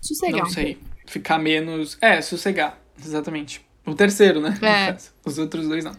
[0.00, 0.42] Sossegar.
[0.42, 1.98] não sei, ficar menos...
[2.00, 3.60] É, sossegar, exatamente.
[3.84, 4.56] O terceiro, né?
[4.62, 4.96] É.
[5.28, 5.92] Os outros dois não.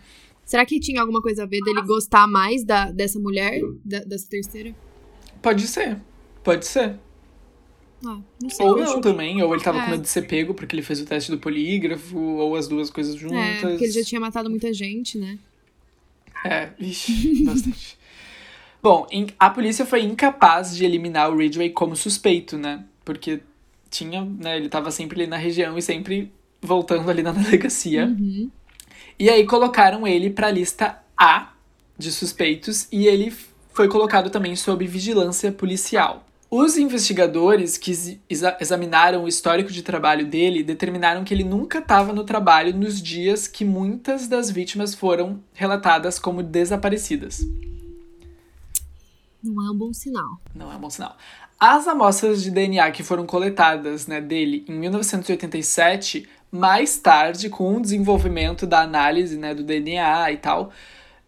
[0.45, 3.59] Será que tinha alguma coisa a ver dele gostar mais da, dessa mulher?
[3.83, 4.73] Da- dessa terceira?
[5.41, 5.99] Pode ser,
[6.43, 6.97] pode ser.
[8.05, 9.85] Ah, não sei, Ou não também, ou ele tava É.
[9.85, 12.89] com medo de ser pego porque ele fez o teste do polígrafo, ou as duas
[12.89, 13.37] coisas juntas.
[13.37, 15.39] É, porque ele já tinha matado muita gente, né?
[16.45, 17.97] É, ixi, bastante.
[18.83, 19.07] Bom,
[19.39, 22.83] a polícia foi incapaz de eliminar o Ridgway como suspeito, né?
[23.05, 23.39] Porque
[23.89, 26.29] tinha, né, ele tava sempre ali na região e sempre
[26.61, 28.05] voltando ali na delegacia.
[28.07, 28.51] Uhum.
[29.17, 31.53] E aí colocaram ele pra lista A
[31.97, 33.33] de suspeitos e ele
[33.71, 36.25] foi colocado também sob vigilância policial.
[36.51, 41.79] Os investigadores que ex- exa- examinaram o histórico de trabalho dele determinaram que ele nunca
[41.79, 47.47] estava no trabalho nos dias que muitas das vítimas foram relatadas como desaparecidas.
[49.43, 50.41] Não é um bom sinal.
[50.55, 51.17] Não é um bom sinal.
[51.59, 57.81] As amostras de DNA que foram coletadas né, dele em 1987, mais tarde, com o
[57.81, 60.71] desenvolvimento da análise né, do DNA e tal,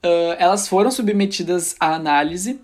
[0.03, 2.59] ah, elas foram submetidas à análise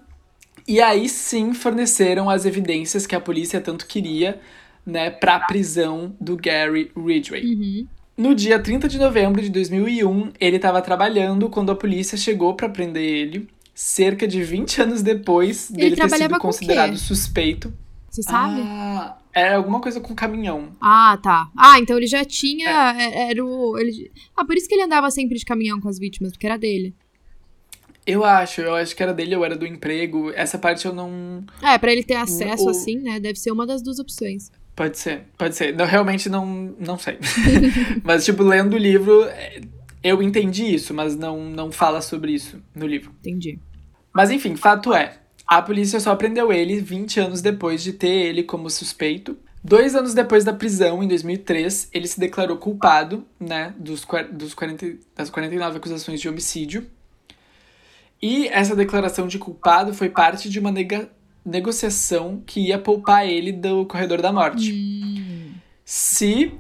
[0.68, 4.40] e aí sim forneceram as evidências que a polícia tanto queria
[4.86, 7.44] né, para a prisão do Gary Ridgway.
[7.44, 7.88] Uhum.
[8.16, 12.70] No dia 30 de novembro de 2001, ele estava trabalhando quando a polícia chegou para
[12.70, 17.74] prender ele, cerca de 20 anos depois dele ter sido considerado suspeito.
[18.10, 18.62] Você sabe?
[18.64, 20.70] Ah, era alguma coisa com caminhão.
[20.82, 21.50] Ah, tá.
[21.58, 22.70] Ah, então ele já tinha.
[23.00, 23.78] é- Era o.
[23.78, 24.12] Ele...
[24.36, 26.94] Ah, por isso que ele andava sempre de caminhão com as vítimas, porque era dele.
[28.06, 30.32] Eu acho, eu acho que era dele ou era do emprego.
[30.36, 31.44] Essa parte eu não.
[31.62, 33.20] É, pra ele ter acesso O- assim, né?
[33.20, 34.52] Deve ser uma das duas opções.
[34.76, 35.80] Pode ser, pode ser.
[35.80, 37.18] Eu realmente não, não sei.
[38.04, 39.62] mas, tipo, lendo o livro, é,
[40.04, 43.12] eu entendi isso, mas não, não fala sobre isso no livro.
[43.20, 43.60] Entendi.
[44.14, 48.44] Mas enfim, fato é, a polícia só prendeu ele 20 anos depois de ter ele
[48.44, 49.38] como suspeito.
[49.64, 54.98] Dois anos depois da prisão, em 2003, ele se declarou culpado, né, dos, dos 40,
[55.16, 56.88] das 49 acusações de homicídio.
[58.20, 61.10] E essa declaração de culpado foi parte de uma nega-
[61.46, 64.74] negociação que ia poupar ele do corredor da morte.
[64.74, 65.54] Hum.
[65.86, 66.54] Se,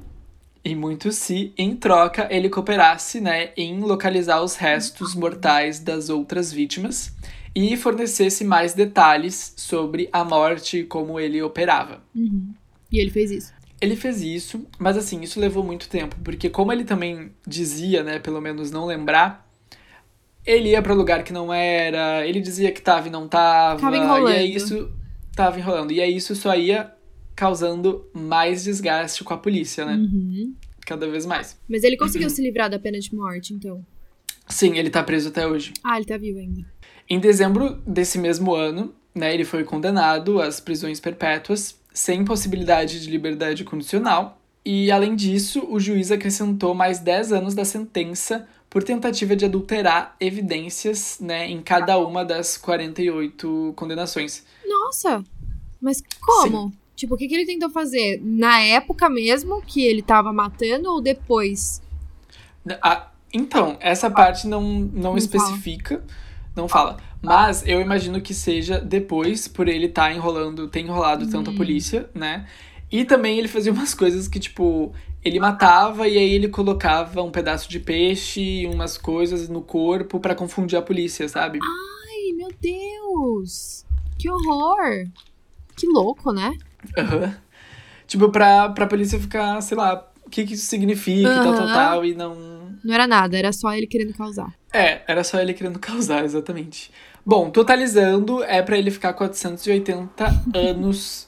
[0.64, 6.52] e muito se, em troca, ele cooperasse né, em localizar os restos mortais das outras
[6.52, 7.12] vítimas
[7.56, 12.02] e fornecesse mais detalhes sobre a morte e como ele operava.
[12.16, 12.54] Uhum.
[12.92, 13.54] E ele fez isso.
[13.82, 18.20] Ele fez isso, mas assim, isso levou muito tempo, porque como ele também dizia, né,
[18.20, 19.50] pelo menos não lembrar,
[20.46, 23.96] ele ia para lugar que não era, ele dizia que tava e não tava, Tava
[23.96, 24.28] e enrolando.
[24.28, 24.92] aí isso
[25.36, 26.94] tava enrolando, e aí isso só ia
[27.42, 29.96] causando mais desgaste com a polícia, né?
[29.96, 30.54] Uhum.
[30.86, 31.58] Cada vez mais.
[31.68, 33.84] Mas ele conseguiu se livrar da pena de morte, então.
[34.48, 35.74] Sim, ele tá preso até hoje.
[35.84, 36.64] Ah, ele tá vivo ainda.
[37.10, 43.10] Em dezembro desse mesmo ano, né, ele foi condenado às prisões perpétuas, sem possibilidade de
[43.10, 44.40] liberdade condicional.
[44.64, 50.16] E, além disso, o juiz acrescentou mais 10 anos da sentença por tentativa de adulterar
[50.20, 54.46] evidências né, em cada uma das 48 condenações.
[54.64, 55.24] Nossa!
[55.82, 56.72] Mas como?
[57.02, 58.22] Tipo, o que, que ele tentou fazer?
[58.24, 61.82] Na época mesmo que ele tava matando ou depois?
[62.80, 66.04] Ah, então, essa parte não, não, Não especifica,
[66.56, 66.98] não fala.
[67.20, 72.08] Mas eu imagino que seja depois, por ele estar enrolando, ter enrolado tanto a polícia,
[72.14, 72.48] né?
[72.92, 74.94] E também ele fazia umas coisas que, tipo,
[75.26, 80.20] ele matava e aí ele colocava um pedaço de peixe e umas coisas no corpo
[80.20, 81.58] pra confundir a polícia, sabe?
[81.64, 83.88] Ai, meu Deus!
[84.20, 85.08] Que horror!
[85.76, 86.56] Que louco, né?
[86.98, 87.36] Aham.
[88.08, 91.68] Tipo, pra, pra polícia ficar, sei lá, o que, que isso significa e tal, tal,
[91.68, 92.72] tal, e não.
[92.84, 94.54] Não era nada, era só ele querendo causar.
[94.74, 96.92] É, era só ele querendo causar, exatamente.
[97.26, 101.28] Bom, totalizando, é pra ele ficar 480 anos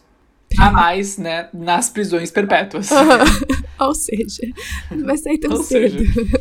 [0.60, 2.90] a mais, né, nas prisões perpétuas.
[3.80, 4.42] Ou seja,
[4.92, 6.04] não vai sair tão Ou cedo.
[6.04, 6.40] seja,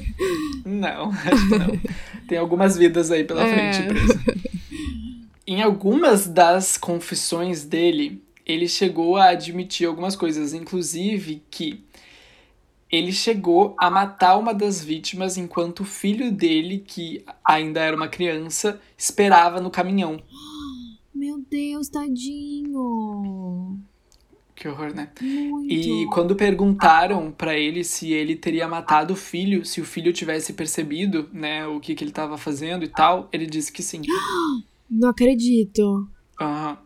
[0.64, 1.80] não, acho que não.
[2.28, 3.72] Tem algumas vidas aí pela É.
[3.72, 4.20] frente preso.
[5.46, 11.84] Em algumas das confissões dele, ele chegou a admitir algumas coisas, inclusive que
[12.90, 18.08] ele chegou a matar uma das vítimas enquanto o filho dele, que ainda era uma
[18.08, 20.22] criança, esperava no caminhão.
[21.14, 23.78] Meu Deus, tadinho.
[24.54, 25.10] Que horror, né?
[25.20, 25.72] Muito.
[25.72, 30.52] E quando perguntaram pra ele se ele teria matado o filho, se o filho tivesse
[30.52, 34.02] percebido, né, o que, que ele tava fazendo e tal, ele disse que sim.
[34.90, 36.06] Não acredito.
[36.40, 36.78] Aham.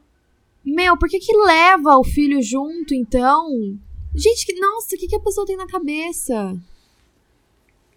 [0.67, 3.49] Meu, por que que leva o filho junto, então?
[4.13, 6.57] Gente, que, nossa, o que, que a pessoa tem na cabeça?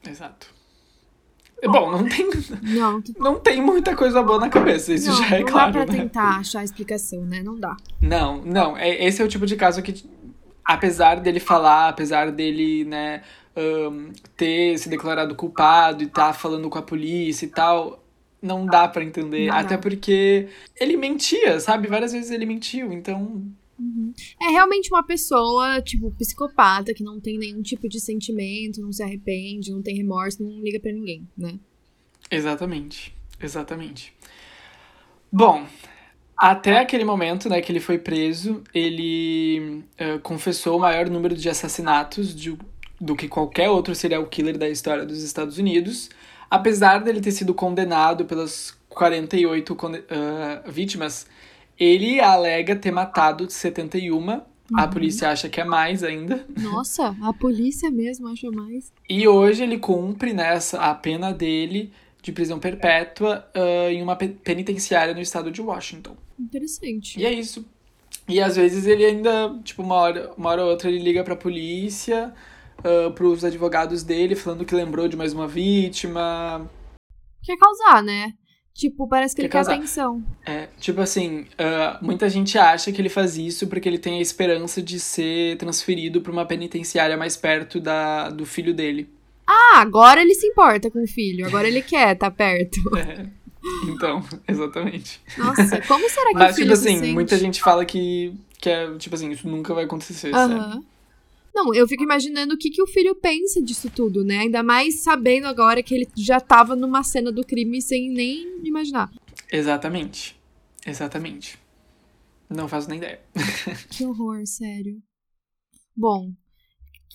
[0.07, 0.53] Exato.
[1.65, 2.29] Bom, não tem,
[2.61, 5.85] Não, não tem muita coisa boa na cabeça, isso não, já é não claro, dá
[5.85, 6.01] pra né?
[6.03, 7.41] tentar achar a explicação, né?
[7.43, 7.75] Não dá.
[8.01, 10.05] Não, não, é, esse é o tipo de caso que,
[10.63, 13.23] apesar dele falar, apesar dele, né,
[13.57, 18.01] ahn, ter se declarado culpado e tá falando com a polícia e tal,
[18.41, 19.47] não dá pra entender.
[19.47, 20.47] Não até porque
[20.79, 21.87] ele mentia, sabe?
[21.87, 23.43] Várias vezes ele mentiu, então.
[23.79, 24.13] Uhum.
[24.41, 29.01] É realmente uma pessoa, tipo, psicopata, que não tem nenhum tipo de sentimento, não se
[29.01, 31.57] arrepende, não tem remorso, não liga para ninguém, né?
[32.29, 33.13] Exatamente.
[33.41, 34.13] Exatamente.
[35.31, 35.65] Bom,
[36.37, 41.49] até aquele momento, né, que ele foi preso, ele uh, confessou o maior número de
[41.49, 42.57] assassinatos de,
[42.99, 46.09] do que qualquer outro serial killer da história dos Estados Unidos,
[46.49, 49.77] apesar dele ter sido condenado pelas 48 uh,
[50.71, 51.27] vítimas,
[51.79, 54.15] ele alega ter matado 71.
[54.17, 54.41] Uhum.
[54.75, 56.45] A polícia acha que é mais ainda.
[56.57, 58.91] Nossa, a polícia mesmo acha mais.
[59.09, 64.15] E hoje ele cumpre nessa né, a pena dele de prisão perpétua uh, em uma
[64.15, 66.15] penitenciária no estado de Washington.
[66.37, 67.19] Interessante.
[67.19, 67.65] E é isso.
[68.27, 71.35] E às vezes ele ainda, tipo, uma hora, uma hora ou outra ele liga pra
[71.35, 72.33] polícia,
[72.79, 76.69] uh, pros advogados dele, falando que lembrou de mais uma vítima.
[77.43, 78.33] Quer causar, né?
[78.73, 79.71] Tipo, parece que quer ele causar.
[79.71, 80.23] quer atenção.
[80.45, 84.21] É, tipo assim, uh, muita gente acha que ele faz isso porque ele tem a
[84.21, 89.09] esperança de ser transferido para uma penitenciária mais perto da, do filho dele.
[89.45, 92.79] Ah, agora ele se importa com o filho, agora ele quer estar tá perto.
[92.95, 93.25] É.
[93.89, 95.19] Então, exatamente.
[95.37, 97.13] Nossa, como será que Mas, o filho tipo assim, se sente?
[97.13, 100.83] muita gente fala que, que é, tipo assim, isso nunca vai acontecer, uhum.
[101.53, 104.39] Não, eu fico imaginando o que, que o filho pensa disso tudo, né?
[104.39, 109.11] Ainda mais sabendo agora que ele já tava numa cena do crime sem nem imaginar.
[109.51, 110.39] Exatamente.
[110.85, 111.57] Exatamente.
[112.49, 113.19] Não faço nem ideia.
[113.89, 115.01] Que horror, sério.
[115.95, 116.31] Bom,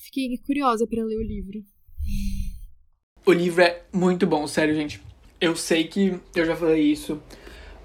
[0.05, 1.65] fiquei curiosa para ler o livro.
[3.27, 5.01] O livro é muito bom, sério, gente.
[5.41, 7.21] Eu sei que eu já falei isso,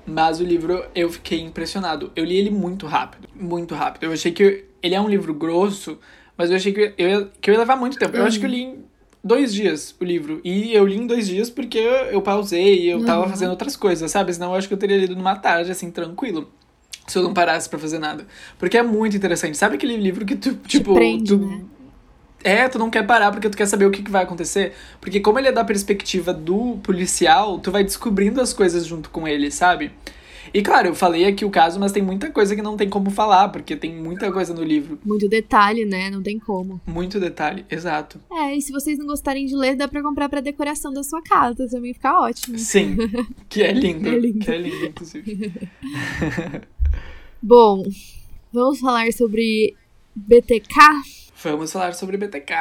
[0.06, 2.12] mas o livro eu fiquei impressionado.
[2.16, 4.04] Eu li ele muito rápido, muito rápido.
[4.04, 5.98] Eu achei que ele é um livro grosso,
[6.40, 8.16] mas eu achei que eu ia, que eu ia levar muito tempo.
[8.16, 8.86] Eu acho que eu li em
[9.22, 10.40] dois dias o livro.
[10.42, 13.06] E eu li em dois dias porque eu, eu pausei e eu uhum.
[13.06, 14.34] tava fazendo outras coisas, sabe?
[14.34, 16.50] Senão eu acho que eu teria lido numa tarde, assim, tranquilo.
[17.06, 18.26] Se eu não parasse para fazer nada.
[18.58, 19.58] Porque é muito interessante.
[19.58, 21.62] Sabe aquele livro que tu, tipo, prende, tu, né?
[22.42, 24.72] É, tu não quer parar porque tu quer saber o que, que vai acontecer.
[25.02, 29.28] Porque como ele é da perspectiva do policial, tu vai descobrindo as coisas junto com
[29.28, 29.92] ele, sabe?
[30.54, 33.10] E claro, eu falei aqui o caso, mas tem muita coisa que não tem como
[33.10, 35.00] falar, porque tem muita coisa no livro.
[35.06, 36.10] Muito detalhe, né?
[36.10, 36.82] Não tem como.
[36.86, 38.20] Muito detalhe, exato.
[38.32, 41.22] É, e se vocês não gostarem de ler, dá pra comprar pra decoração da sua
[41.22, 42.58] casa, também fica ótimo.
[42.58, 42.98] Sim,
[43.48, 44.08] que é lindo.
[44.08, 44.40] É lindo.
[44.40, 45.70] Que é lindo, inclusive.
[47.42, 47.84] Bom,
[48.52, 49.76] vamos falar sobre
[50.16, 50.76] BTK?
[51.44, 52.54] Vamos falar sobre BTK.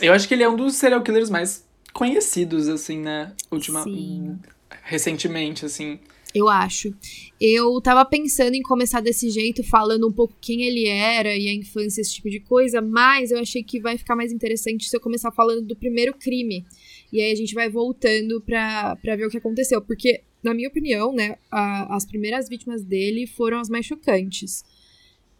[0.00, 3.32] Eu acho que ele é um dos serial killers mais conhecidos, assim, né?
[3.50, 3.82] Última.
[3.82, 4.38] Sim.
[4.84, 5.98] Recentemente, assim.
[6.34, 6.94] Eu acho.
[7.40, 11.54] Eu tava pensando em começar desse jeito, falando um pouco quem ele era e a
[11.54, 15.00] infância, esse tipo de coisa, mas eu achei que vai ficar mais interessante se eu
[15.00, 16.64] começar falando do primeiro crime.
[17.12, 19.80] E aí a gente vai voltando pra, pra ver o que aconteceu.
[19.80, 24.64] Porque, na minha opinião, né, a, as primeiras vítimas dele foram as mais chocantes.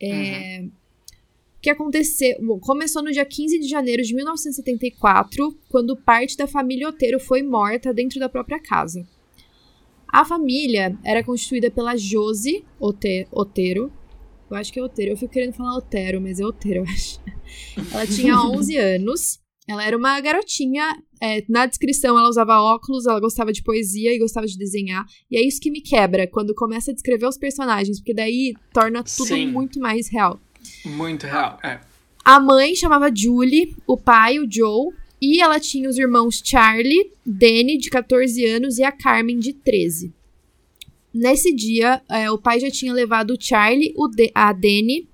[0.00, 0.60] É.
[0.60, 0.70] Uhum
[1.60, 2.36] que aconteceu.
[2.40, 7.42] Bom, começou no dia 15 de janeiro de 1974, quando parte da família Otero foi
[7.42, 9.06] morta dentro da própria casa.
[10.10, 13.92] A família era constituída pela Josie Otero.
[14.50, 15.12] Eu acho que é Otero.
[15.12, 17.20] Eu fico querendo falar Otero, mas é Otero, eu acho.
[17.92, 19.38] Ela tinha 11 anos.
[19.68, 20.96] Ela era uma garotinha.
[21.20, 25.04] É, na descrição, ela usava óculos, ela gostava de poesia e gostava de desenhar.
[25.30, 29.02] E é isso que me quebra quando começa a descrever os personagens, porque daí torna
[29.02, 29.48] tudo Sim.
[29.48, 30.40] muito mais real.
[30.86, 31.80] Muito real, é.
[32.24, 37.78] A mãe chamava Julie, o pai, o Joe, e ela tinha os irmãos Charlie, Danny,
[37.78, 40.12] de 14 anos, e a Carmen, de 13.
[41.12, 45.08] Nesse dia, é, o pai já tinha levado o Charlie, o de a Danny.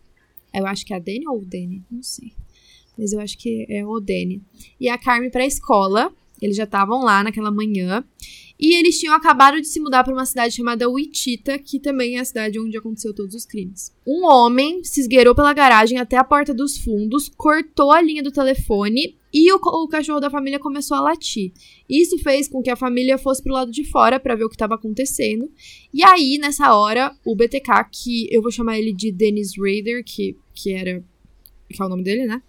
[0.52, 1.82] Eu acho que é a Danny ou o Danny?
[1.90, 2.32] Não sei.
[2.96, 4.42] Mas eu acho que é o Danny.
[4.78, 6.12] E a Carmen para a escola.
[6.42, 8.04] Eles já estavam lá naquela manhã.
[8.58, 12.20] E eles tinham acabado de se mudar para uma cidade chamada Wichita, que também é
[12.20, 13.92] a cidade onde aconteceu todos os crimes.
[14.06, 18.30] Um homem se esgueirou pela garagem até a porta dos fundos, cortou a linha do
[18.30, 21.52] telefone e o, o cachorro da família começou a latir.
[21.90, 24.54] Isso fez com que a família fosse pro lado de fora para ver o que
[24.54, 25.50] estava acontecendo.
[25.92, 30.36] E aí, nessa hora, o BTK, que eu vou chamar ele de Dennis Rader, que,
[30.54, 31.04] que era.
[31.68, 32.40] que é o nome dele, né?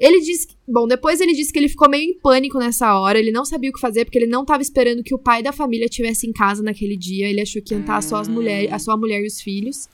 [0.00, 0.48] Ele disse.
[0.66, 3.18] Bom, depois ele disse que ele ficou meio em pânico nessa hora.
[3.18, 5.52] Ele não sabia o que fazer, porque ele não estava esperando que o pai da
[5.52, 7.28] família estivesse em casa naquele dia.
[7.28, 9.88] Ele achou que ia estar só as mulheres, a sua mulher e os filhos.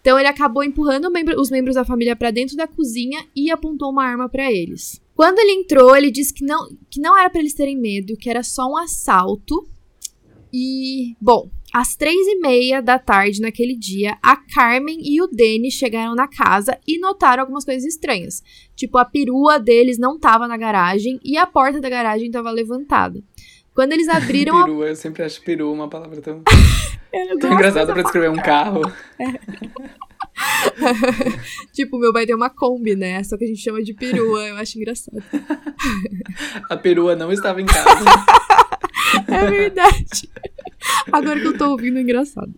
[0.00, 4.04] Então ele acabou empurrando os membros da família para dentro da cozinha e apontou uma
[4.04, 5.00] arma para eles.
[5.14, 8.28] Quando ele entrou, ele disse que não, que não era para eles terem medo, que
[8.28, 9.66] era só um assalto.
[10.52, 15.72] E, bom, às três e meia da tarde naquele dia, a Carmen e o Danny
[15.72, 18.44] chegaram na casa e notaram algumas coisas estranhas.
[18.76, 23.20] Tipo, a perua deles não estava na garagem e a porta da garagem estava levantada.
[23.74, 24.62] Quando eles abriram.
[24.62, 24.88] perua, a...
[24.90, 26.44] eu sempre acho perua uma palavra tão.
[27.40, 28.82] tão engraçada pra descrever um carro.
[31.72, 33.22] Tipo, meu pai tem uma Kombi, né?
[33.22, 35.22] Só que a gente chama de perua, eu acho engraçado.
[36.70, 38.04] a perua não estava em casa.
[39.28, 40.30] É verdade.
[41.12, 42.52] Agora que eu tô ouvindo, é engraçado.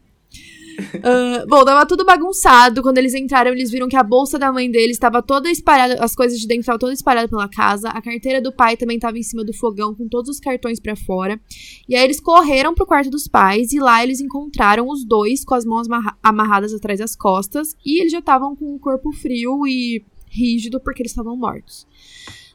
[0.78, 2.82] Uh, bom, tava tudo bagunçado.
[2.82, 6.14] Quando eles entraram, eles viram que a bolsa da mãe deles estava toda espalhada, as
[6.14, 7.88] coisas de dentro estavam todas espalhadas pela casa.
[7.88, 10.94] A carteira do pai também estava em cima do fogão, com todos os cartões para
[10.94, 11.40] fora.
[11.88, 15.54] E aí eles correram pro quarto dos pais e lá eles encontraram os dois com
[15.54, 15.86] as mãos
[16.22, 17.74] amarradas atrás das costas.
[17.84, 21.86] E eles já estavam com o corpo frio e rígido porque eles estavam mortos.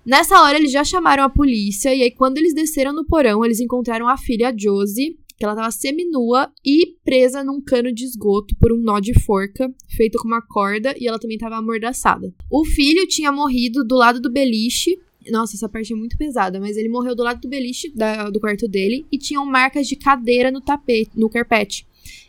[0.05, 3.59] Nessa hora, eles já chamaram a polícia, e aí, quando eles desceram no porão, eles
[3.59, 8.71] encontraram a filha Josie, que ela estava seminua e presa num cano de esgoto por
[8.71, 12.31] um nó de forca feito com uma corda e ela também estava amordaçada.
[12.47, 14.99] O filho tinha morrido do lado do beliche.
[15.31, 18.39] Nossa, essa parte é muito pesada, mas ele morreu do lado do beliche da, do
[18.39, 21.87] quarto dele e tinham marcas de cadeira no tapete, no carpete.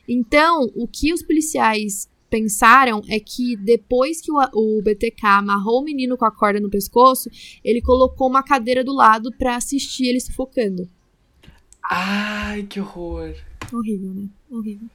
[0.09, 5.85] Então, o que os policiais pensaram é que depois que o, o, BTK amarrou o
[5.85, 7.29] menino com a corda no pescoço,
[7.63, 10.89] ele colocou uma cadeira do lado para assistir ele sufocando.
[11.91, 13.35] Ai, que horror.
[13.71, 14.29] Horrível, né?
[14.51, 14.89] Horrível.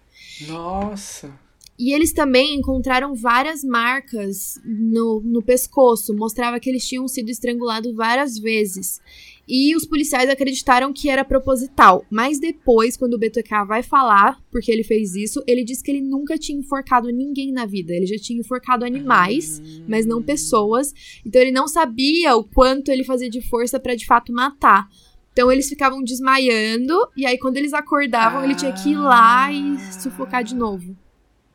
[0.48, 1.32] Nossa.
[1.78, 6.16] E eles também encontraram várias marcas no, no pescoço.
[6.16, 9.00] Mostrava que eles tinham sido estrangulados várias vezes.
[9.48, 12.06] E os policiais acreditaram que era proposital.
[12.10, 16.02] Mas depois, quando o BTK vai falar porque ele fez isso, ele diz que ele
[16.02, 17.94] nunca tinha enforcado ninguém na vida.
[17.94, 20.94] Ele já tinha enforcado animais, mas não pessoas.
[21.26, 24.88] Então ele não sabia o quanto ele fazia de força para de fato matar.
[25.32, 28.44] Então eles ficavam desmaiando, e aí quando eles acordavam, ah.
[28.44, 30.98] ele tinha que ir lá e sufocar de novo.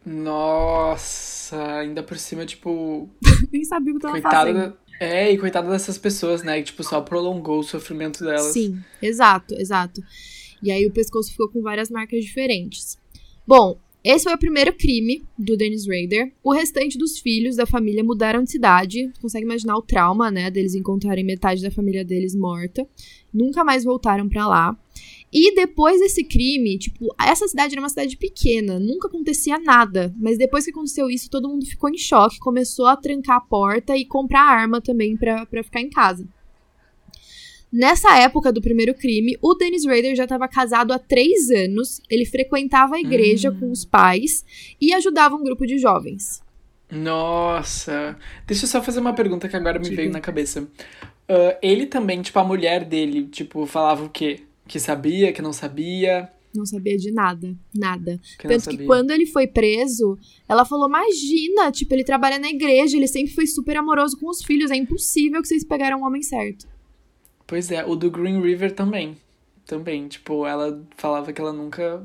[0.07, 3.09] Nossa, ainda por cima, tipo.
[3.53, 4.77] Nem sabia o que tava coitada fazendo.
[5.03, 6.59] É, e coitada dessas pessoas, né?
[6.59, 8.53] Que, tipo, só prolongou o sofrimento delas.
[8.53, 10.01] Sim, exato, exato.
[10.63, 12.97] E aí o pescoço ficou com várias marcas diferentes.
[13.45, 16.33] Bom, esse foi o primeiro crime do Dennis Rader.
[16.41, 19.13] O restante dos filhos da família mudaram de cidade.
[19.21, 20.53] Consegue imaginar o trauma, né?
[20.53, 22.87] Deles encontrarem metade da família deles morta.
[23.35, 24.77] Nunca mais voltaram para lá.
[25.33, 30.15] E depois desse crime, tipo, essa cidade era uma cidade pequena, nunca acontecia nada.
[30.21, 33.97] Mas depois que aconteceu isso, todo mundo ficou em choque, começou a trancar a porta
[33.97, 36.29] e comprar arma também para ficar em casa.
[37.73, 42.03] Nessa época do primeiro crime, o Dennis Rader já estava casado há três anos.
[42.11, 43.59] Ele frequentava a igreja hum.
[43.59, 44.45] com os pais
[44.79, 46.43] e ajudava um grupo de jovens.
[46.91, 48.19] Nossa!
[48.47, 49.97] Deixa eu só fazer uma pergunta que agora me Diga.
[49.97, 50.61] veio na cabeça.
[50.61, 54.41] Uh, ele também, tipo, a mulher dele, tipo, falava o quê?
[54.73, 56.33] Que sabia, que não sabia?
[56.55, 58.19] Não sabia de nada, nada.
[58.39, 60.17] Que Tanto que quando ele foi preso,
[60.49, 64.43] ela falou: Imagina, tipo, ele trabalha na igreja, ele sempre foi super amoroso com os
[64.43, 66.67] filhos, é impossível que vocês pegaram o homem certo.
[67.47, 69.15] Pois é, o do Green River também.
[69.67, 72.03] Também, tipo, ela falava que ela nunca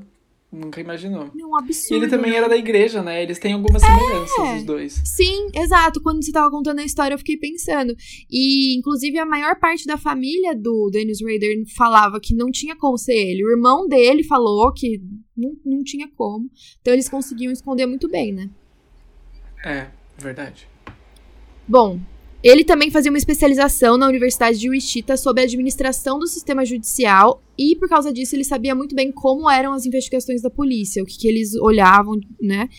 [0.51, 1.31] nunca imaginou.
[1.39, 1.93] É um absurdo.
[1.93, 2.37] E ele também né?
[2.37, 3.21] era da igreja, né?
[3.21, 3.85] Eles têm algumas é.
[3.85, 5.01] semelhanças, os dois.
[5.05, 6.01] Sim, exato.
[6.01, 7.95] Quando você tava contando a história, eu fiquei pensando.
[8.29, 12.97] E, inclusive, a maior parte da família do Dennis Rader falava que não tinha como
[12.97, 13.45] ser ele.
[13.45, 15.01] O irmão dele falou que
[15.35, 16.49] não, não tinha como.
[16.81, 18.49] Então, eles conseguiam esconder muito bem, né?
[19.65, 19.87] É,
[20.17, 20.67] verdade.
[21.67, 21.99] Bom,
[22.43, 27.41] ele também fazia uma especialização na Universidade de Wichita sobre a administração do sistema judicial
[27.57, 31.05] e, por causa disso, ele sabia muito bem como eram as investigações da polícia, o
[31.05, 32.69] que, que eles olhavam, né?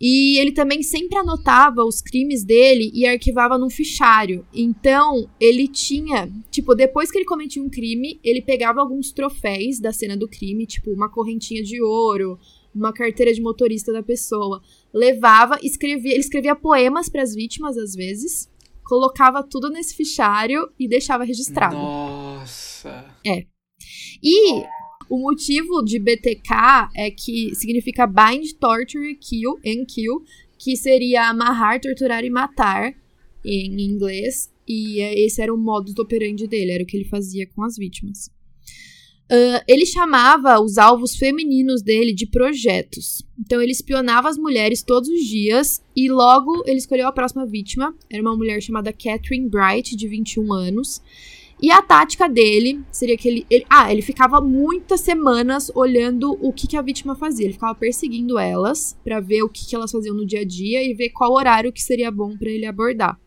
[0.00, 4.44] E ele também sempre anotava os crimes dele e arquivava num fichário.
[4.52, 9.92] Então, ele tinha, tipo, depois que ele cometia um crime, ele pegava alguns troféus da
[9.92, 12.36] cena do crime, tipo, uma correntinha de ouro,
[12.74, 14.60] uma carteira de motorista da pessoa,
[14.92, 18.52] levava, escrevia, ele escrevia poemas para as vítimas às vezes
[18.84, 21.74] colocava tudo nesse fichário e deixava registrado.
[21.74, 23.04] Nossa!
[23.26, 23.46] É.
[24.22, 24.62] E
[25.08, 30.22] o motivo de BTK é que significa Bind, Torture, Kill and Kill,
[30.58, 32.94] que seria amarrar, torturar e matar
[33.44, 34.50] em inglês.
[34.66, 37.76] E é, esse era o modus operandi dele, era o que ele fazia com as
[37.76, 38.30] vítimas.
[39.24, 43.24] Uh, ele chamava os alvos femininos dele de projetos.
[43.38, 47.94] Então ele espionava as mulheres todos os dias e logo ele escolheu a próxima vítima.
[48.10, 51.02] Era uma mulher chamada Catherine Bright, de 21 anos.
[51.62, 56.52] E a tática dele seria que ele, ele ah, ele ficava muitas semanas olhando o
[56.52, 57.46] que, que a vítima fazia.
[57.46, 60.82] Ele ficava perseguindo elas para ver o que, que elas faziam no dia a dia
[60.84, 63.18] e ver qual horário que seria bom para ele abordar.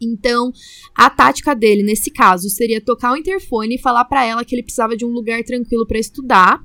[0.00, 0.50] Então,
[0.94, 4.62] a tática dele nesse caso seria tocar o interfone e falar para ela que ele
[4.62, 6.64] precisava de um lugar tranquilo para estudar.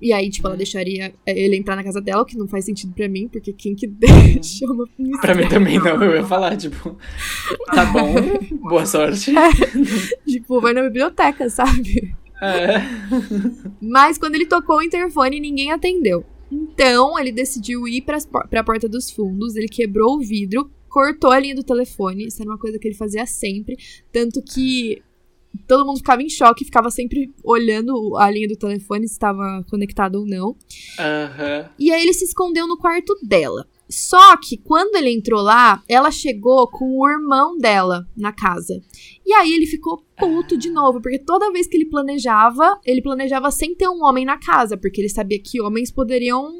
[0.00, 2.92] E aí, tipo, ela deixaria ele entrar na casa dela, o que não faz sentido
[2.92, 4.84] para mim, porque quem que deixa uma
[5.20, 6.98] Pra mim também não, eu ia falar, tipo,
[7.66, 8.12] tá bom,
[8.68, 9.32] boa sorte.
[9.38, 12.16] É, tipo, vai na biblioteca, sabe?
[12.42, 12.82] É.
[13.80, 16.24] Mas quando ele tocou o interfone, ninguém atendeu.
[16.50, 18.18] Então, ele decidiu ir para
[18.60, 22.50] a porta dos fundos, ele quebrou o vidro, cortou a linha do telefone, isso era
[22.50, 23.76] uma coisa que ele fazia sempre,
[24.12, 25.02] tanto que
[25.66, 30.16] todo mundo ficava em choque, ficava sempre olhando a linha do telefone se estava conectado
[30.16, 30.48] ou não.
[30.48, 31.68] Uhum.
[31.78, 33.66] E aí ele se escondeu no quarto dela.
[33.88, 38.80] Só que quando ele entrou lá, ela chegou com o irmão dela na casa.
[39.24, 43.50] E aí ele ficou puto de novo, porque toda vez que ele planejava, ele planejava
[43.50, 46.50] sem ter um homem na casa, porque ele sabia que homens poderiam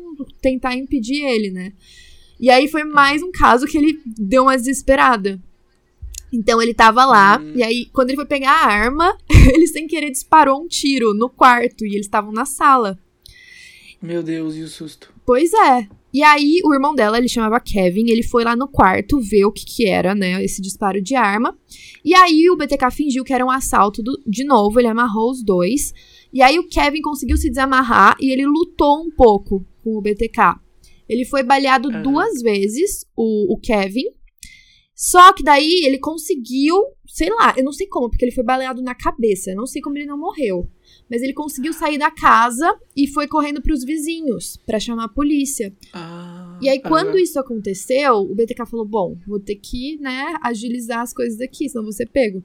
[0.42, 1.72] tentar impedir ele, né?
[2.42, 5.40] E aí foi mais um caso que ele deu uma desesperada.
[6.32, 7.52] Então ele tava lá, hum.
[7.54, 9.16] e aí quando ele foi pegar a arma,
[9.54, 12.98] ele sem querer disparou um tiro no quarto e eles estavam na sala.
[14.02, 15.12] Meu Deus, e o susto?
[15.24, 15.86] Pois é.
[16.12, 19.52] E aí, o irmão dela, ele chamava Kevin, ele foi lá no quarto ver o
[19.52, 21.56] que que era, né, esse disparo de arma.
[22.04, 25.42] E aí, o BTK fingiu que era um assalto do, de novo, ele amarrou os
[25.42, 25.94] dois.
[26.32, 30.61] E aí, o Kevin conseguiu se desamarrar e ele lutou um pouco com o BTK.
[31.12, 32.02] Ele foi baleado uhum.
[32.02, 34.06] duas vezes, o, o Kevin.
[34.94, 38.80] Só que daí ele conseguiu, sei lá, eu não sei como, porque ele foi baleado
[38.82, 40.70] na cabeça, eu não sei como ele não morreu.
[41.10, 45.08] Mas ele conseguiu sair da casa e foi correndo para os vizinhos para chamar a
[45.08, 45.74] polícia.
[45.92, 51.00] Ah, e aí, quando isso aconteceu, o BTK falou: Bom, vou ter que, né, agilizar
[51.00, 52.42] as coisas aqui, senão vou ser pego.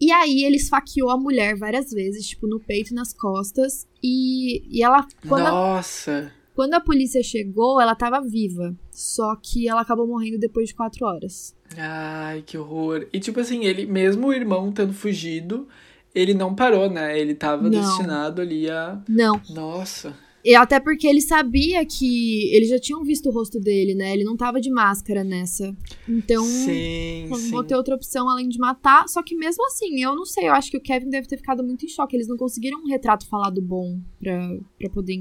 [0.00, 3.86] E aí ele esfaqueou a mulher várias vezes, tipo, no peito e nas costas.
[4.02, 5.06] E, e ela.
[5.28, 6.32] Quando Nossa!
[6.54, 8.74] Quando a polícia chegou, ela tava viva.
[8.90, 11.54] Só que ela acabou morrendo depois de quatro horas.
[11.76, 13.06] Ai, que horror.
[13.12, 15.66] E tipo assim, ele, mesmo o irmão tendo fugido,
[16.14, 17.18] ele não parou, né?
[17.18, 17.70] Ele tava não.
[17.70, 19.00] destinado ali a.
[19.08, 19.40] Não.
[19.50, 20.14] Nossa.
[20.44, 22.54] E até porque ele sabia que.
[22.54, 24.12] Eles já tinham visto o rosto dele, né?
[24.12, 25.74] Ele não tava de máscara nessa.
[26.06, 26.44] Então.
[26.44, 27.28] Sim.
[27.28, 27.50] Não sim.
[27.50, 29.08] vou ter outra opção além de matar.
[29.08, 30.48] Só que mesmo assim, eu não sei.
[30.48, 32.16] Eu acho que o Kevin deve ter ficado muito em choque.
[32.16, 35.20] Eles não conseguiram um retrato falado bom pra, pra poder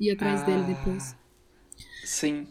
[0.00, 1.16] ir atrás ah, dele depois.
[2.04, 2.46] Sim.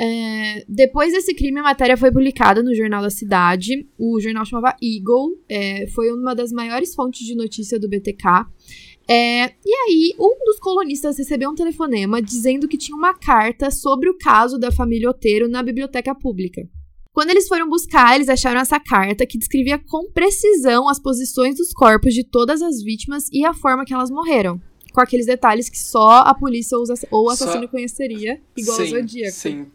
[0.00, 3.88] É, depois desse crime, a matéria foi publicada no Jornal da Cidade.
[3.98, 8.46] O jornal chamava Eagle, é, foi uma das maiores fontes de notícia do BTK.
[9.10, 14.08] É, e aí, um dos colonistas recebeu um telefonema dizendo que tinha uma carta sobre
[14.08, 16.68] o caso da família Oteiro na biblioteca pública.
[17.10, 21.72] Quando eles foram buscar, eles acharam essa carta que descrevia com precisão as posições dos
[21.72, 24.60] corpos de todas as vítimas e a forma que elas morreram.
[24.92, 26.76] Com aqueles detalhes que só a polícia
[27.10, 27.68] ou o assassino só...
[27.68, 29.32] conheceria, igual sim, ao Zodíaco.
[29.32, 29.66] Sim,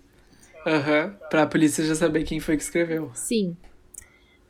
[0.65, 3.11] Aham, uhum, pra polícia já saber quem foi que escreveu.
[3.13, 3.55] Sim.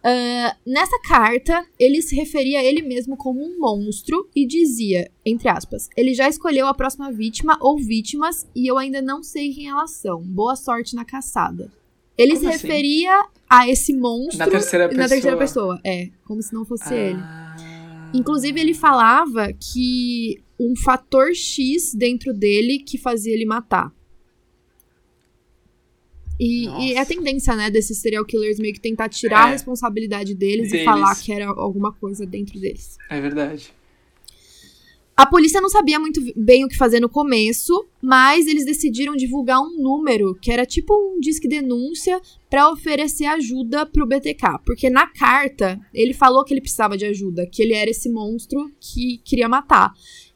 [0.06, 5.48] Uh, nessa carta, ele se referia a ele mesmo como um monstro e dizia, entre
[5.48, 9.70] aspas, ele já escolheu a próxima vítima ou vítimas e eu ainda não sei quem
[9.70, 10.22] elas são.
[10.22, 11.72] Boa sorte na caçada.
[12.18, 12.68] Ele como se assim?
[12.68, 15.02] referia a esse monstro na terceira pessoa.
[15.02, 16.98] Na terceira pessoa, é, como se não fosse ah.
[16.98, 17.24] ele.
[18.14, 23.94] Inclusive, ele falava que um fator X dentro dele que fazia ele matar.
[26.40, 29.50] E, e, é a tendência, né, desses serial killers meio que tentar tirar é.
[29.50, 32.98] a responsabilidade deles, deles, e falar que era alguma coisa dentro deles.
[33.10, 33.72] É verdade.
[35.16, 39.62] A polícia não sabia muito bem o que fazer no começo, mas eles decidiram divulgar
[39.62, 45.06] um número que era tipo um disque denúncia para oferecer ajuda pro BTK, porque na
[45.06, 49.48] carta ele falou que ele precisava de ajuda, que ele era esse monstro que queria
[49.48, 49.94] matar.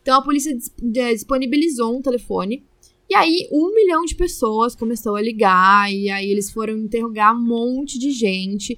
[0.07, 2.63] Então a polícia disponibilizou um telefone
[3.09, 7.41] e aí, um milhão de pessoas começou a ligar, e aí eles foram interrogar um
[7.41, 8.77] monte de gente.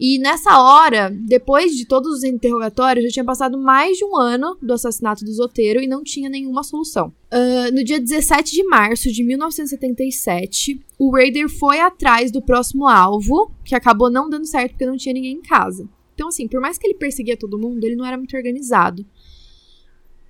[0.00, 4.56] E nessa hora, depois de todos os interrogatórios, já tinha passado mais de um ano
[4.60, 7.12] do assassinato do Zoteiro e não tinha nenhuma solução.
[7.32, 13.50] Uh, no dia 17 de março de 1977, o Raider foi atrás do próximo alvo,
[13.64, 15.86] que acabou não dando certo porque não tinha ninguém em casa.
[16.14, 19.04] Então, assim, por mais que ele perseguia todo mundo, ele não era muito organizado.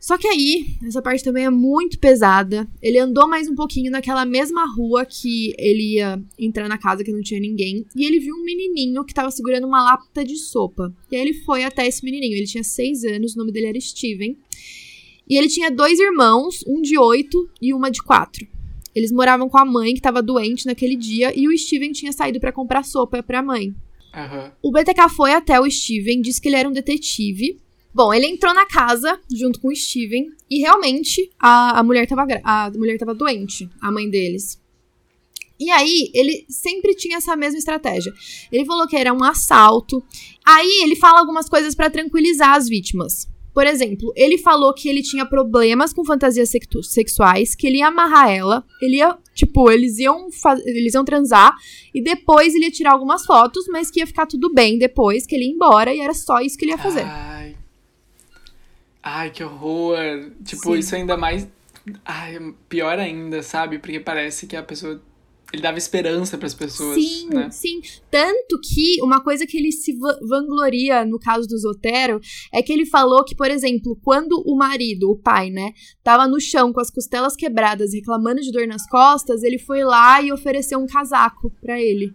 [0.05, 2.69] Só que aí, essa parte também é muito pesada.
[2.83, 7.11] Ele andou mais um pouquinho naquela mesma rua que ele ia entrar na casa que
[7.11, 7.87] não tinha ninguém.
[7.97, 10.95] E ele viu um menininho que tava segurando uma lata de sopa.
[11.11, 12.37] E aí ele foi até esse menininho.
[12.37, 14.37] Ele tinha seis anos, o nome dele era Steven.
[15.27, 18.47] E ele tinha dois irmãos, um de oito e uma de quatro.
[18.95, 22.39] Eles moravam com a mãe que estava doente naquele dia e o Steven tinha saído
[22.39, 23.69] para comprar sopa para a mãe.
[24.15, 24.51] Uhum.
[24.65, 27.64] O BTK foi até o Steven, disse que ele era um detetive
[27.95, 32.27] Bom, ele entrou na casa junto com o Steven e realmente a, a, mulher, tava,
[32.43, 34.61] a mulher tava doente, a mãe deles.
[35.61, 38.13] E aí, ele sempre tinha essa mesma estratégia.
[38.51, 40.03] Ele falou que era um assalto.
[40.45, 43.29] Aí, ele fala algumas coisas para tranquilizar as vítimas.
[43.55, 46.51] Por exemplo, ele falou que ele tinha problemas com fantasias
[46.83, 50.27] sexuais, que ele ia amarrar ela, ele ia, tipo, eles iam,
[50.65, 51.55] eles iam transar
[51.95, 55.37] e depois ele ia tirar algumas fotos, mas que ia ficar tudo bem depois, que
[55.37, 57.05] ele ia embora e era só isso que ele ia fazer.
[57.05, 57.44] Ai.
[59.05, 60.33] Ai, que horror.
[60.45, 60.79] Tipo, Sim.
[60.79, 61.47] isso ainda mais
[62.05, 62.39] Ai,
[62.69, 63.79] pior ainda, sabe?
[63.79, 65.01] Porque parece que a pessoa
[65.53, 66.97] ele dava esperança para as pessoas.
[66.97, 67.49] Sim, né?
[67.51, 67.81] sim.
[68.11, 69.97] Tanto que uma coisa que ele se
[70.29, 72.19] vangloria no caso do Zotero
[72.53, 76.41] é que ele falou que, por exemplo, quando o marido, o pai, né, tava no
[76.41, 80.79] chão com as costelas quebradas, reclamando de dor nas costas, ele foi lá e ofereceu
[80.81, 82.13] um casaco para ele.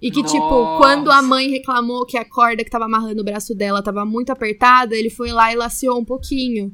[0.00, 0.72] E que, tipo, Nossa.
[0.74, 4.04] tipo, quando a mãe reclamou que a corda que tava amarrando o braço dela tava
[4.04, 6.72] muito apertada, ele foi lá e laceou um pouquinho.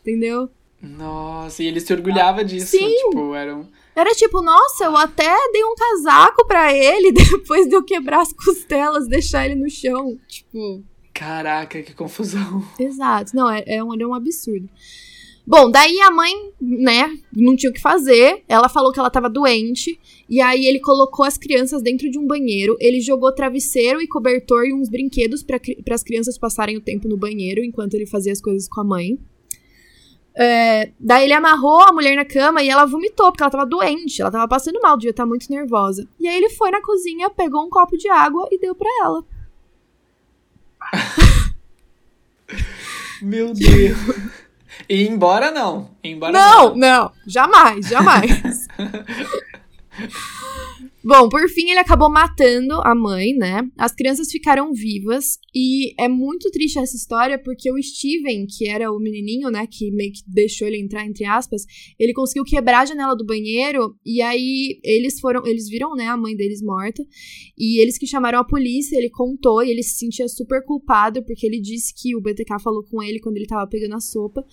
[0.00, 0.48] Entendeu?
[0.80, 2.76] Nossa, e ele se orgulhava disso.
[2.76, 2.96] Sim.
[3.10, 7.76] Tipo, era um era tipo, nossa, eu até dei um casaco para ele depois de
[7.76, 10.18] eu quebrar as costelas, deixar ele no chão.
[10.26, 10.82] Tipo.
[11.12, 12.64] Caraca, que confusão.
[12.78, 13.36] Exato.
[13.36, 14.68] Não, é, é, um, é um absurdo.
[15.44, 18.44] Bom, daí a mãe, né, não tinha o que fazer.
[18.48, 19.98] Ela falou que ela tava doente.
[20.28, 22.76] E aí ele colocou as crianças dentro de um banheiro.
[22.80, 27.16] Ele jogou travesseiro e cobertor e uns brinquedos para as crianças passarem o tempo no
[27.16, 29.18] banheiro enquanto ele fazia as coisas com a mãe.
[30.34, 34.22] É, daí ele amarrou a mulher na cama e ela vomitou, porque ela tava doente,
[34.22, 36.08] ela tava passando mal, devia estar tá muito nervosa.
[36.18, 39.24] E aí ele foi na cozinha, pegou um copo de água e deu para ela.
[43.20, 43.98] Meu Deus.
[44.88, 45.90] E embora não.
[46.02, 47.12] embora não, não, não.
[47.26, 48.68] Jamais, jamais.
[51.04, 53.68] Bom, por fim, ele acabou matando a mãe, né?
[53.76, 55.36] As crianças ficaram vivas.
[55.52, 59.66] E é muito triste essa história, porque o Steven, que era o menininho, né?
[59.66, 61.64] Que meio que deixou ele entrar, entre aspas,
[61.98, 63.96] ele conseguiu quebrar a janela do banheiro.
[64.06, 65.44] E aí eles foram.
[65.44, 66.06] Eles viram, né?
[66.06, 67.04] A mãe deles morta.
[67.58, 69.60] E eles que chamaram a polícia, ele contou.
[69.62, 73.18] E ele se sentia super culpado, porque ele disse que o BTK falou com ele
[73.18, 74.44] quando ele tava pegando a sopa.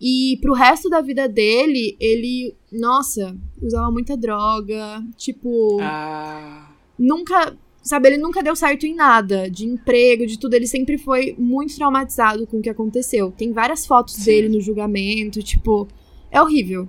[0.00, 5.78] E pro resto da vida dele, ele, nossa, usava muita droga, tipo.
[5.80, 6.70] Ah.
[6.98, 7.56] Nunca.
[7.82, 10.54] Sabe, ele nunca deu certo em nada, de emprego, de tudo.
[10.54, 13.30] Ele sempre foi muito traumatizado com o que aconteceu.
[13.30, 14.24] Tem várias fotos Sim.
[14.24, 15.86] dele no julgamento, tipo.
[16.30, 16.88] É horrível.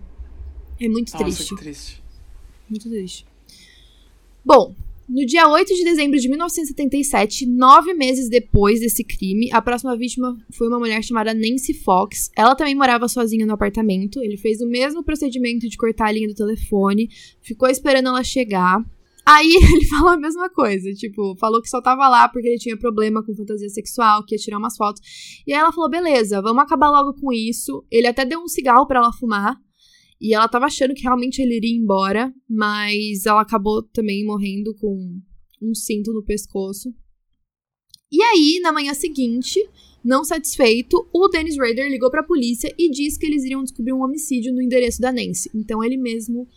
[0.80, 1.56] É muito nossa, triste.
[1.56, 2.04] Que triste.
[2.70, 3.26] Muito triste.
[4.44, 4.74] Bom,
[5.10, 10.36] no dia 8 de dezembro de 1977, nove meses depois desse crime, a próxima vítima
[10.54, 12.30] foi uma mulher chamada Nancy Fox.
[12.36, 14.22] Ela também morava sozinha no apartamento.
[14.22, 17.10] Ele fez o mesmo procedimento de cortar a linha do telefone,
[17.42, 18.84] ficou esperando ela chegar.
[19.26, 22.78] Aí ele falou a mesma coisa, tipo, falou que só tava lá porque ele tinha
[22.78, 25.02] problema com fantasia sexual, que ia tirar umas fotos.
[25.48, 27.86] E aí ela falou: beleza, vamos acabar logo com isso.
[27.90, 29.58] Ele até deu um cigarro para ela fumar.
[30.20, 35.20] E ela tava achando que realmente ele iria embora, mas ela acabou também morrendo com
[35.62, 36.94] um cinto no pescoço.
[38.12, 39.60] E aí, na manhã seguinte,
[40.04, 43.94] não satisfeito, o Dennis Rader ligou para a polícia e disse que eles iriam descobrir
[43.94, 45.52] um homicídio no endereço da Nancy.
[45.54, 46.48] Então ele mesmo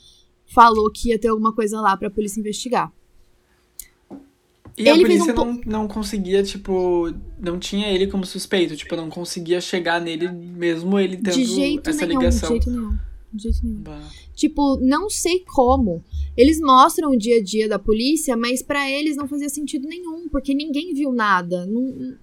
[0.46, 2.92] falou que ia ter alguma coisa lá para a polícia investigar.
[4.78, 8.96] E ele a polícia um não, não conseguia, tipo, não tinha ele como suspeito, tipo,
[8.96, 12.48] não conseguia chegar nele mesmo ele tendo de jeito essa nenhum, ligação.
[12.48, 13.82] De jeito nenhum de jeito nenhum.
[13.82, 14.08] Bah.
[14.34, 16.02] Tipo, não sei como.
[16.36, 20.28] Eles mostram o dia a dia da polícia, mas para eles não fazia sentido nenhum,
[20.28, 21.66] porque ninguém viu nada.
[21.66, 22.16] Não...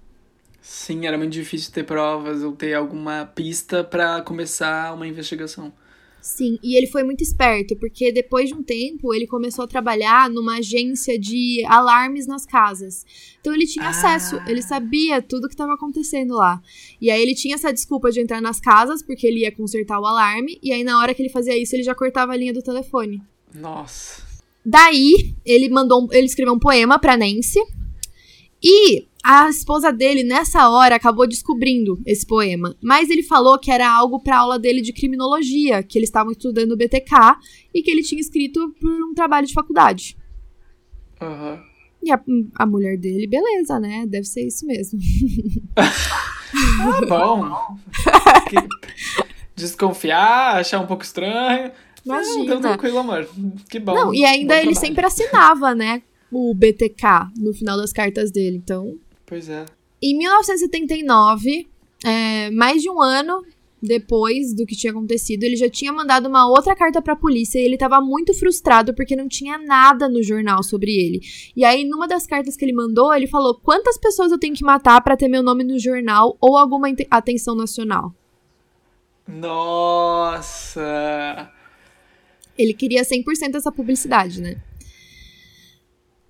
[0.60, 5.72] Sim, era muito difícil ter provas ou ter alguma pista para começar uma investigação.
[6.20, 10.28] Sim, e ele foi muito esperto, porque depois de um tempo ele começou a trabalhar
[10.28, 13.04] numa agência de alarmes nas casas.
[13.40, 13.90] Então ele tinha ah.
[13.90, 16.60] acesso, ele sabia tudo o que estava acontecendo lá.
[17.00, 20.06] E aí ele tinha essa desculpa de entrar nas casas, porque ele ia consertar o
[20.06, 22.62] alarme, e aí na hora que ele fazia isso, ele já cortava a linha do
[22.62, 23.22] telefone.
[23.54, 24.22] Nossa.
[24.64, 27.60] Daí, ele mandou, ele escreveu um poema para Nancy.
[28.62, 32.74] E a esposa dele, nessa hora, acabou descobrindo esse poema.
[32.82, 36.72] Mas ele falou que era algo para aula dele de criminologia, que eles estavam estudando
[36.72, 37.36] o BTK
[37.74, 40.16] e que ele tinha escrito por um trabalho de faculdade.
[41.20, 41.58] Uhum.
[42.02, 42.18] E a,
[42.58, 44.06] a mulher dele, beleza, né?
[44.06, 44.98] Deve ser isso mesmo.
[45.76, 47.76] ah, bom.
[49.54, 51.70] Desconfiar, achar um pouco estranho.
[52.02, 52.54] Imagina.
[52.54, 53.28] Não, tranquilo, amor.
[53.68, 53.94] Que bom.
[53.94, 54.86] Não, e ainda ele trabalho.
[54.86, 56.02] sempre assinava, né?
[56.32, 58.96] O BTK no final das cartas dele, então.
[59.28, 59.66] Pois é.
[60.02, 61.68] Em 1979,
[62.04, 63.44] é, mais de um ano
[63.80, 67.60] depois do que tinha acontecido, ele já tinha mandado uma outra carta para a polícia
[67.60, 71.20] e ele estava muito frustrado porque não tinha nada no jornal sobre ele.
[71.56, 74.64] E aí, numa das cartas que ele mandou, ele falou: "Quantas pessoas eu tenho que
[74.64, 78.12] matar para ter meu nome no jornal ou alguma atenção nacional?"
[79.28, 80.80] Nossa.
[82.56, 84.60] Ele queria 100% essa publicidade, né?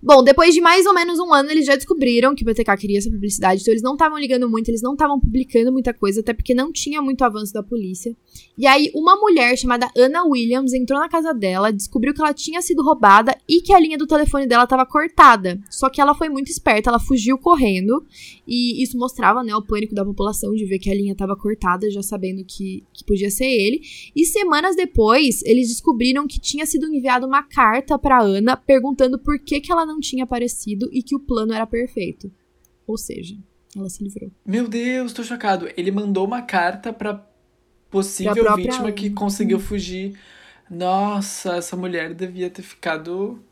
[0.00, 2.98] Bom, depois de mais ou menos um ano, eles já descobriram que o BTK queria
[2.98, 6.32] essa publicidade, então eles não estavam ligando muito, eles não estavam publicando muita coisa, até
[6.32, 8.16] porque não tinha muito avanço da polícia.
[8.56, 12.62] E aí, uma mulher chamada Anna Williams entrou na casa dela, descobriu que ela tinha
[12.62, 15.60] sido roubada e que a linha do telefone dela estava cortada.
[15.68, 18.06] Só que ela foi muito esperta, ela fugiu correndo,
[18.46, 21.90] e isso mostrava, né, o pânico da população de ver que a linha estava cortada,
[21.90, 23.80] já sabendo que, que podia ser ele.
[24.14, 29.40] E semanas depois, eles descobriram que tinha sido enviada uma carta para Ana perguntando por
[29.40, 32.30] que, que ela não tinha aparecido e que o plano era perfeito.
[32.86, 33.36] Ou seja,
[33.76, 34.30] ela se livrou.
[34.46, 35.68] Meu Deus, tô chocado.
[35.76, 37.26] Ele mandou uma carta pra
[37.90, 40.18] possível pra vítima que conseguiu fugir.
[40.70, 43.42] Nossa, essa mulher devia ter ficado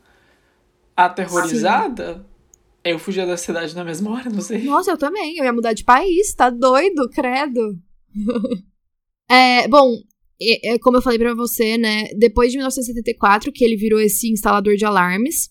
[0.95, 2.15] aterrorizada.
[2.15, 2.37] Sim.
[2.83, 4.63] Eu fugia da cidade na mesma hora, não sei.
[4.63, 5.37] Nossa, eu também.
[5.37, 7.77] Eu ia mudar de país, tá doido, credo.
[9.29, 9.93] é, bom,
[10.41, 12.05] é, é, como eu falei para você, né?
[12.17, 15.49] Depois de 1974, que ele virou esse instalador de alarmes,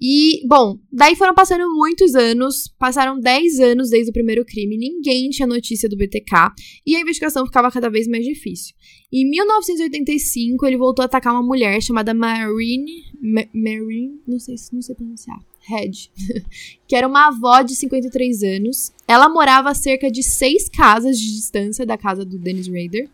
[0.00, 5.30] e, bom, daí foram passando muitos anos, passaram 10 anos desde o primeiro crime, ninguém
[5.30, 6.52] tinha notícia do BTK
[6.84, 8.74] e a investigação ficava cada vez mais difícil.
[9.12, 13.04] Em 1985, ele voltou a atacar uma mulher chamada Marine.
[13.22, 15.38] Ma Marine, não sei, não sei pronunciar.
[15.66, 16.10] Head,
[16.86, 18.92] que era uma avó de 53 anos.
[19.06, 23.08] Ela morava a cerca de seis casas de distância da casa do Dennis Rader.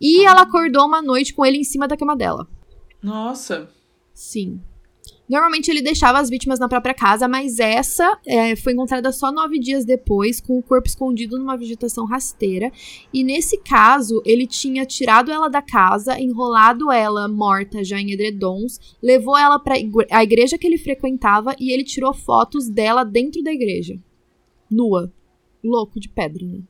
[0.00, 2.48] E ela acordou uma noite com ele em cima da cama dela.
[3.02, 3.68] Nossa.
[4.14, 4.60] Sim.
[5.28, 9.58] Normalmente ele deixava as vítimas na própria casa, mas essa é, foi encontrada só nove
[9.58, 12.72] dias depois, com o corpo escondido numa vegetação rasteira.
[13.12, 18.80] E nesse caso, ele tinha tirado ela da casa, enrolado ela morta já em edredons,
[19.02, 19.74] levou ela para
[20.10, 23.96] a igreja que ele frequentava e ele tirou fotos dela dentro da igreja.
[24.70, 25.12] Nua.
[25.62, 26.60] Louco de pedra, né?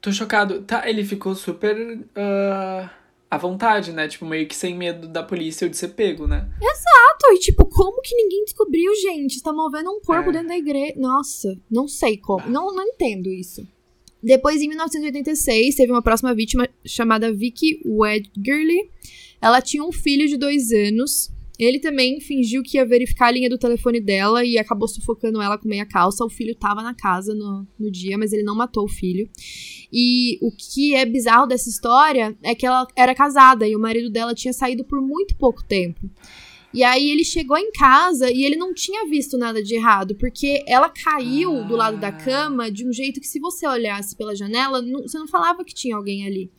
[0.00, 0.62] Tô chocado.
[0.62, 1.76] Tá, ele ficou super.
[2.16, 2.98] Uh
[3.30, 4.08] à vontade, né?
[4.08, 6.48] Tipo, meio que sem medo da polícia ou de ser pego, né?
[6.60, 7.32] Exato!
[7.32, 9.36] E tipo, como que ninguém descobriu, gente?
[9.36, 10.32] Está movendo um corpo é.
[10.32, 10.94] dentro da igreja.
[10.96, 12.48] Nossa, não sei como.
[12.48, 13.66] Não, não entendo isso.
[14.22, 18.90] Depois, em 1986, teve uma próxima vítima chamada Vicky Wedgerly.
[19.40, 23.50] Ela tinha um filho de dois anos ele também fingiu que ia verificar a linha
[23.50, 26.24] do telefone dela e acabou sufocando ela com meia calça.
[26.24, 29.28] O filho tava na casa no, no dia, mas ele não matou o filho.
[29.92, 34.08] E o que é bizarro dessa história é que ela era casada e o marido
[34.08, 36.08] dela tinha saído por muito pouco tempo.
[36.72, 40.62] E aí ele chegou em casa e ele não tinha visto nada de errado, porque
[40.66, 44.82] ela caiu do lado da cama de um jeito que se você olhasse pela janela,
[44.82, 46.50] não, você não falava que tinha alguém ali.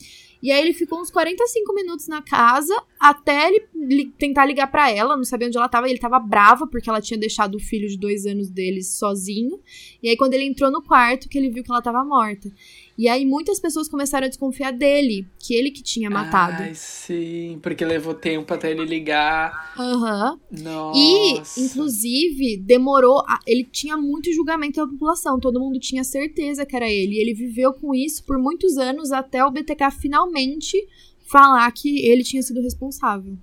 [0.41, 4.91] E aí ele ficou uns 45 minutos na casa até ele li tentar ligar para
[4.91, 5.87] ela, não sabia onde ela tava.
[5.87, 9.59] E ele tava bravo porque ela tinha deixado o filho de dois anos deles sozinho.
[10.01, 12.51] E aí quando ele entrou no quarto, que ele viu que ela tava morta.
[12.97, 16.63] E aí muitas pessoas começaram a desconfiar dele, que ele que tinha matado.
[16.63, 19.73] Ai, sim, porque levou tempo até ele ligar.
[19.79, 20.37] Aham.
[20.51, 20.63] Uhum.
[20.63, 20.99] Nossa.
[20.99, 23.19] E, inclusive, demorou.
[23.19, 23.39] A...
[23.47, 27.15] ele tinha muito julgamento da população, todo mundo tinha certeza que era ele.
[27.15, 30.77] E ele viveu com isso por muitos anos até o BTK finalmente
[31.25, 33.37] falar que ele tinha sido responsável.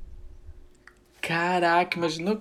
[1.27, 2.41] Caraca, imagina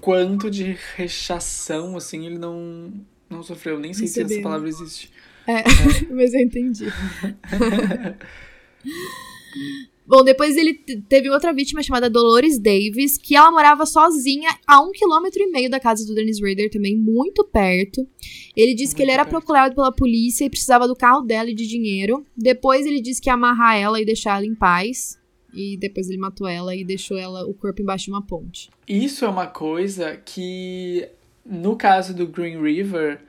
[0.00, 2.90] quanto de rechação, assim, ele não,
[3.28, 3.78] não sofreu.
[3.78, 4.28] Nem sei Recebeu.
[4.28, 5.10] se essa palavra existe.
[5.46, 5.64] É, é.
[6.10, 6.86] mas eu entendi.
[10.06, 10.74] Bom, depois ele
[11.08, 15.70] teve outra vítima chamada Dolores Davis, que ela morava sozinha a um quilômetro e meio
[15.70, 18.06] da casa do Dennis Rader, também muito perto.
[18.56, 19.36] Ele disse muito que ele era perto.
[19.36, 22.24] procurado pela polícia e precisava do carro dela e de dinheiro.
[22.34, 25.20] Depois ele disse que ia amarrar ela e deixar ela em paz.
[25.52, 28.70] E depois ele matou ela e deixou ela o corpo embaixo de uma ponte.
[28.88, 31.08] Isso é uma coisa que,
[31.44, 33.20] no caso do Green River,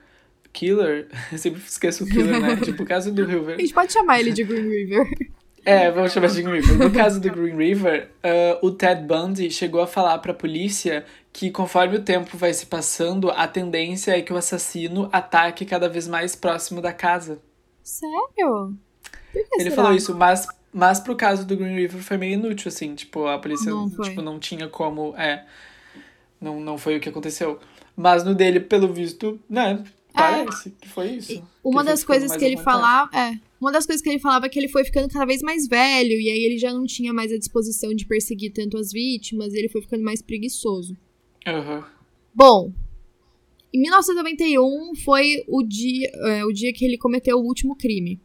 [0.52, 2.56] Killer, eu sempre esqueço o Killer, né?
[2.56, 3.56] tipo, o caso do River.
[3.58, 5.34] A gente pode chamar ele de Green River.
[5.66, 6.78] É, vamos chamar de Green River.
[6.78, 11.50] No caso do Green River, uh, o Ted Bundy chegou a falar pra polícia que
[11.50, 16.06] conforme o tempo vai se passando, a tendência é que o assassino ataque cada vez
[16.06, 17.40] mais próximo da casa.
[17.82, 18.74] Sério?
[19.34, 19.74] Ele será?
[19.74, 23.38] falou isso, mas, mas pro caso do Green River foi meio inútil, assim, tipo, a
[23.38, 25.14] polícia não, tipo, não tinha como.
[25.16, 25.46] É.
[26.40, 27.60] Não, não foi o que aconteceu.
[27.96, 29.84] Mas no dele, pelo visto, né?
[30.12, 30.72] Parece é.
[30.80, 31.44] que foi isso.
[31.62, 33.08] Uma que das coisas que ele falava.
[33.16, 33.38] É.
[33.60, 36.20] Uma das coisas que ele falava é que ele foi ficando cada vez mais velho,
[36.20, 39.58] e aí ele já não tinha mais a disposição de perseguir tanto as vítimas, e
[39.58, 40.96] ele foi ficando mais preguiçoso.
[41.46, 41.84] Uhum.
[42.34, 42.72] Bom,
[43.72, 48.20] em 1991 foi o dia, é, o dia que ele cometeu o último crime.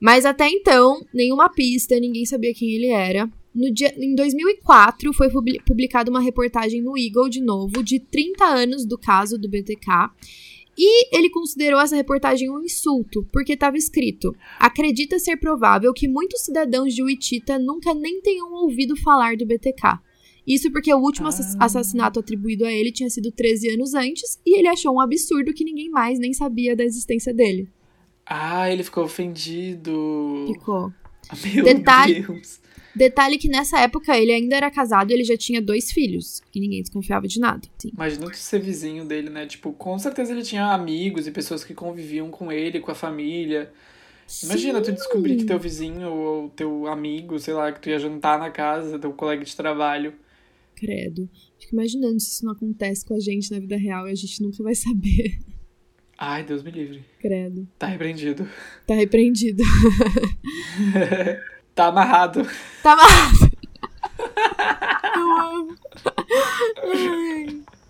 [0.00, 3.28] Mas até então, nenhuma pista, ninguém sabia quem ele era.
[3.54, 5.28] No dia, em 2004, foi
[5.66, 10.10] publicada uma reportagem no Eagle, de novo, de 30 anos do caso do BTK.
[10.80, 16.42] E ele considerou essa reportagem um insulto, porque estava escrito: acredita ser provável que muitos
[16.42, 19.98] cidadãos de Wichita nunca nem tenham ouvido falar do BTK.
[20.46, 21.64] Isso porque o último ah.
[21.64, 25.64] assassinato atribuído a ele tinha sido 13 anos antes e ele achou um absurdo que
[25.64, 27.68] ninguém mais nem sabia da existência dele.
[28.28, 30.46] Ah, ele ficou ofendido.
[30.48, 30.92] Ficou.
[31.54, 32.60] Meu Detalhe, Deus.
[32.94, 36.42] Detalhe que nessa época ele ainda era casado e ele já tinha dois filhos.
[36.54, 37.66] E ninguém desconfiava de nada.
[37.78, 37.90] Sim.
[37.94, 39.46] Imagina tu ser vizinho dele, né?
[39.46, 43.72] Tipo, com certeza ele tinha amigos e pessoas que conviviam com ele, com a família.
[44.42, 44.84] Imagina Sim.
[44.84, 48.50] tu descobrir que teu vizinho ou teu amigo, sei lá, que tu ia jantar na
[48.50, 50.12] casa, teu colega de trabalho.
[50.74, 51.28] Credo.
[51.58, 54.42] Fico imaginando se isso não acontece com a gente na vida real e a gente
[54.42, 55.38] nunca vai saber.
[56.18, 57.04] Ai, Deus me livre.
[57.20, 57.68] Credo.
[57.78, 58.48] Tá repreendido.
[58.86, 59.62] Tá repreendido.
[61.78, 62.44] Tá amarrado.
[62.82, 63.52] Tá amarrado.
[65.14, 65.76] Eu amo.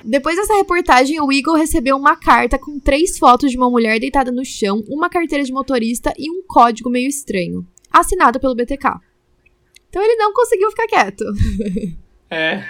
[0.05, 4.31] Depois dessa reportagem, o Eagle recebeu uma carta com três fotos de uma mulher deitada
[4.31, 9.01] no chão, uma carteira de motorista e um código meio estranho, assinado pelo BTK.
[9.89, 11.24] Então ele não conseguiu ficar quieto.
[12.31, 12.62] É.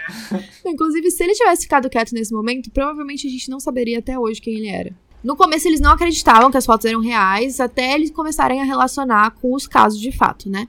[0.65, 4.41] Inclusive, se ele tivesse ficado quieto nesse momento, provavelmente a gente não saberia até hoje
[4.41, 4.97] quem ele era.
[5.23, 9.33] No começo eles não acreditavam que as fotos eram reais, até eles começarem a relacionar
[9.33, 10.69] com os casos de fato, né?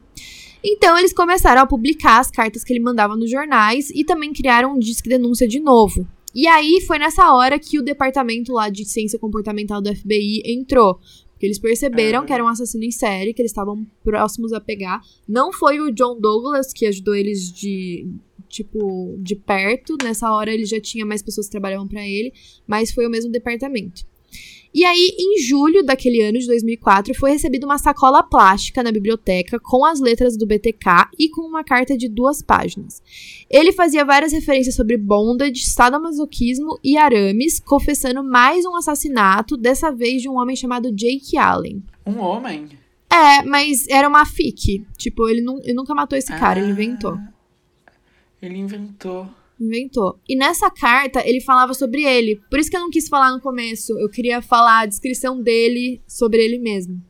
[0.63, 4.75] Então eles começaram a publicar as cartas que ele mandava nos jornais e também criaram
[4.75, 6.05] um disque denúncia de novo.
[6.33, 10.99] E aí foi nessa hora que o departamento lá de ciência comportamental do FBI entrou.
[11.31, 15.01] Porque eles perceberam que era um assassino em série, que eles estavam próximos a pegar.
[15.25, 18.05] Não foi o John Douglas que ajudou eles de,
[18.49, 19.95] tipo, de perto.
[20.03, 22.33] Nessa hora ele já tinha mais pessoas que trabalhavam para ele,
[22.67, 24.05] mas foi o mesmo departamento.
[24.73, 29.59] E aí, em julho daquele ano de 2004, foi recebida uma sacola plástica na biblioteca
[29.59, 33.01] com as letras do BTK e com uma carta de duas páginas.
[33.49, 40.21] Ele fazia várias referências sobre bondage, sadomasoquismo e arames, confessando mais um assassinato, dessa vez
[40.21, 41.83] de um homem chamado Jake Allen.
[42.05, 42.69] Um homem?
[43.11, 44.85] É, mas era uma fic.
[44.97, 47.17] Tipo, ele, nu ele nunca matou esse cara, ah, ele inventou.
[48.39, 49.27] Ele inventou.
[49.59, 50.19] Inventou.
[50.27, 52.39] E nessa carta ele falava sobre ele.
[52.49, 53.97] Por isso que eu não quis falar no começo.
[53.99, 57.01] Eu queria falar a descrição dele sobre ele mesmo.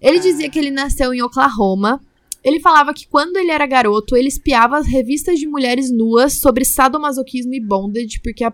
[0.00, 2.00] Ele dizia que ele nasceu em Oklahoma.
[2.44, 6.64] Ele falava que quando ele era garoto, ele espiava as revistas de mulheres nuas sobre
[6.64, 8.52] sadomasoquismo e bondage, porque a,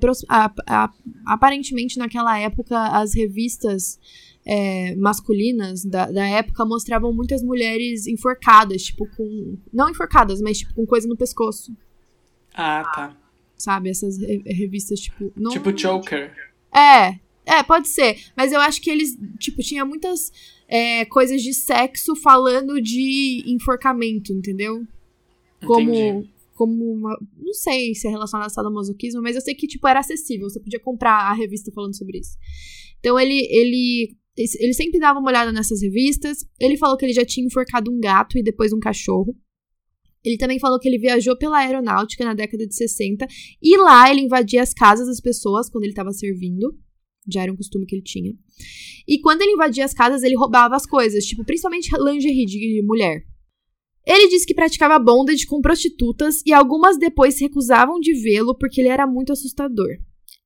[0.66, 0.90] a,
[1.26, 3.98] aparentemente naquela época as revistas
[4.46, 9.58] é, masculinas da, da época mostravam muitas mulheres enforcadas, tipo com.
[9.72, 11.72] Não enforcadas, mas tipo com coisa no pescoço.
[12.54, 13.16] Ah, tá.
[13.56, 13.90] Sabe?
[13.90, 15.32] Essas revistas, tipo.
[15.36, 15.50] Não...
[15.50, 16.34] Tipo Joker.
[16.74, 18.18] É, é, pode ser.
[18.36, 20.32] Mas eu acho que eles, tipo, tinha muitas
[20.68, 24.86] é, coisas de sexo falando de enforcamento, entendeu?
[25.64, 25.94] Como.
[25.94, 26.32] Entendi.
[26.54, 27.18] Como uma.
[27.38, 30.48] Não sei se é relacionado a sadomasoquismo, mas eu sei que, tipo, era acessível.
[30.48, 32.36] Você podia comprar a revista falando sobre isso.
[33.00, 36.46] Então ele, ele ele sempre dava uma olhada nessas revistas.
[36.58, 39.36] Ele falou que ele já tinha enforcado um gato e depois um cachorro.
[40.24, 43.26] Ele também falou que ele viajou pela aeronáutica na década de 60
[43.60, 46.74] e lá ele invadia as casas das pessoas quando ele estava servindo.
[47.28, 48.32] Já era um costume que ele tinha.
[49.06, 53.22] E quando ele invadia as casas, ele roubava as coisas, tipo, principalmente lingerie de mulher.
[54.04, 58.80] Ele disse que praticava bondage com prostitutas e algumas depois se recusavam de vê-lo porque
[58.80, 59.88] ele era muito assustador.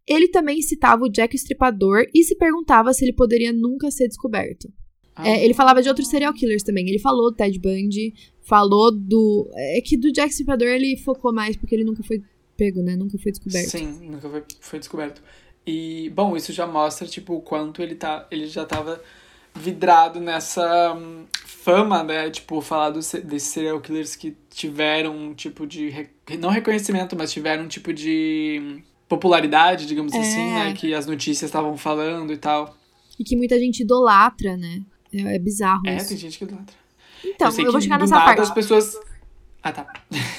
[0.07, 4.69] Ele também citava o Jack Estripador e se perguntava se ele poderia nunca ser descoberto.
[5.17, 5.29] Ah.
[5.29, 6.87] É, ele falava de outros serial killers também.
[6.89, 9.51] Ele falou do Ted Bundy, falou do.
[9.55, 12.23] É que do Jack Stripador ele focou mais porque ele nunca foi
[12.57, 12.95] pego, né?
[12.95, 13.71] Nunca foi descoberto.
[13.71, 15.23] Sim, nunca foi, foi descoberto.
[15.67, 19.03] E, bom, isso já mostra, tipo, o quanto ele, tá, ele já tava
[19.53, 22.31] vidrado nessa um, fama, né?
[22.31, 26.09] Tipo, falar dos, desses serial killers que tiveram um tipo de.
[26.39, 30.21] Não reconhecimento, mas tiveram um tipo de hum, popularidade, digamos é.
[30.21, 30.73] assim, né?
[30.75, 32.77] Que as notícias estavam falando e tal.
[33.19, 34.83] E que muita gente idolatra, né?
[35.13, 36.09] É, é bizarro é, isso.
[36.09, 36.77] tem gente que idolatra.
[37.25, 38.41] Então, eu, eu vou chegar nessa parte.
[38.41, 38.99] as pessoas...
[39.63, 39.87] Ah, tá.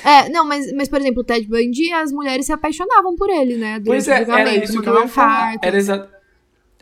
[0.05, 3.57] É, não, mas, mas por exemplo, o Ted Bundy, as mulheres se apaixonavam por ele,
[3.57, 3.81] né?
[3.85, 5.55] Pois é, era isso que eu ia falar.
[5.61, 6.09] Era, exa...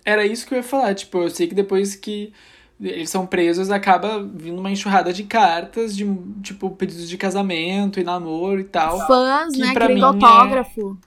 [0.04, 0.94] era isso que eu ia falar.
[0.94, 2.32] Tipo, eu sei que depois que
[2.80, 6.06] eles são presos, acaba vindo uma enxurrada de cartas, de,
[6.44, 9.08] tipo, pedidos de casamento e namoro e tal.
[9.08, 9.74] Fãs, que né?
[9.74, 10.98] Querendo autógrafo.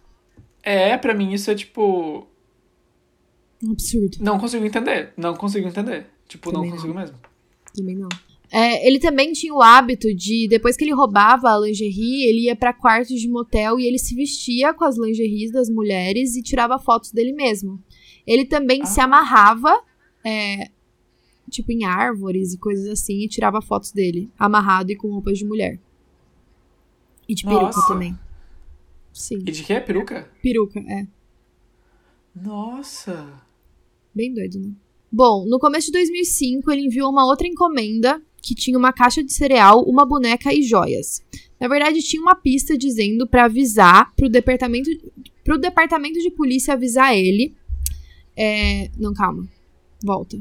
[0.63, 0.91] É...
[0.91, 2.27] é, pra mim isso é, tipo...
[3.63, 4.19] Um absurdo.
[4.21, 5.13] Não consigo entender.
[5.17, 6.07] Não consigo entender.
[6.29, 7.01] Tipo, Também não consigo não.
[7.01, 7.17] mesmo.
[7.75, 8.09] Também não.
[8.51, 12.57] É, ele também tinha o hábito de, depois que ele roubava a lingerie, ele ia
[12.57, 16.79] para quartos de motel e ele se vestia com as lingeries das mulheres e tirava
[16.79, 17.83] fotos dele mesmo.
[18.27, 18.87] Ele também ah.
[18.87, 19.83] se amarrava,
[20.25, 20.71] é,
[21.51, 25.45] tipo em árvores e coisas assim, e tirava fotos dele, amarrado e com roupas de
[25.45, 25.79] mulher.
[27.29, 27.59] E de Nossa.
[27.59, 28.19] peruca também.
[29.13, 29.39] Sim.
[29.47, 30.31] E de que é peruca?
[30.43, 31.07] Peruca, é.
[32.35, 33.43] Nossa.
[34.15, 34.73] Bem doido, né?
[35.11, 39.33] Bom, no começo de 2005, ele enviou uma outra encomenda que tinha uma caixa de
[39.33, 41.23] cereal, uma boneca e joias.
[41.59, 44.91] Na verdade, tinha uma pista dizendo para avisar pro departamento,
[45.43, 47.55] pro departamento de polícia avisar ele.
[48.37, 49.49] É, não, calma.
[50.05, 50.39] Volta.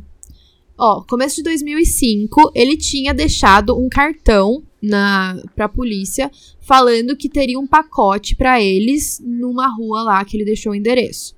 [0.77, 7.59] Ó, começo de 2005, ele tinha deixado um cartão na pra polícia falando que teria
[7.59, 11.36] um pacote para eles numa rua lá que ele deixou o endereço.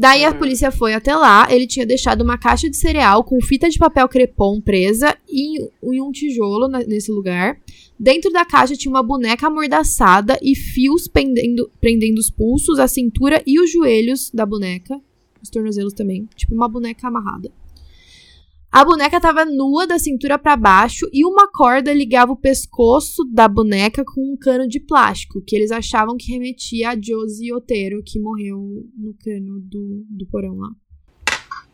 [0.00, 3.68] Daí a polícia foi até lá, ele tinha deixado uma caixa de cereal com fita
[3.68, 7.60] de papel crepom presa em, em um tijolo na, nesse lugar.
[7.98, 13.42] Dentro da caixa tinha uma boneca amordaçada e fios pendendo, prendendo os pulsos, a cintura
[13.46, 14.98] e os joelhos da boneca.
[15.42, 16.26] Os tornozelos também.
[16.34, 17.52] Tipo uma boneca amarrada.
[18.72, 23.48] A boneca estava nua da cintura para baixo e uma corda ligava o pescoço da
[23.48, 28.20] boneca com um cano de plástico, que eles achavam que remetia a Josie Otero, que
[28.20, 30.70] morreu no cano do, do porão lá.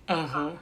[0.09, 0.49] Aham.
[0.49, 0.57] Uhum.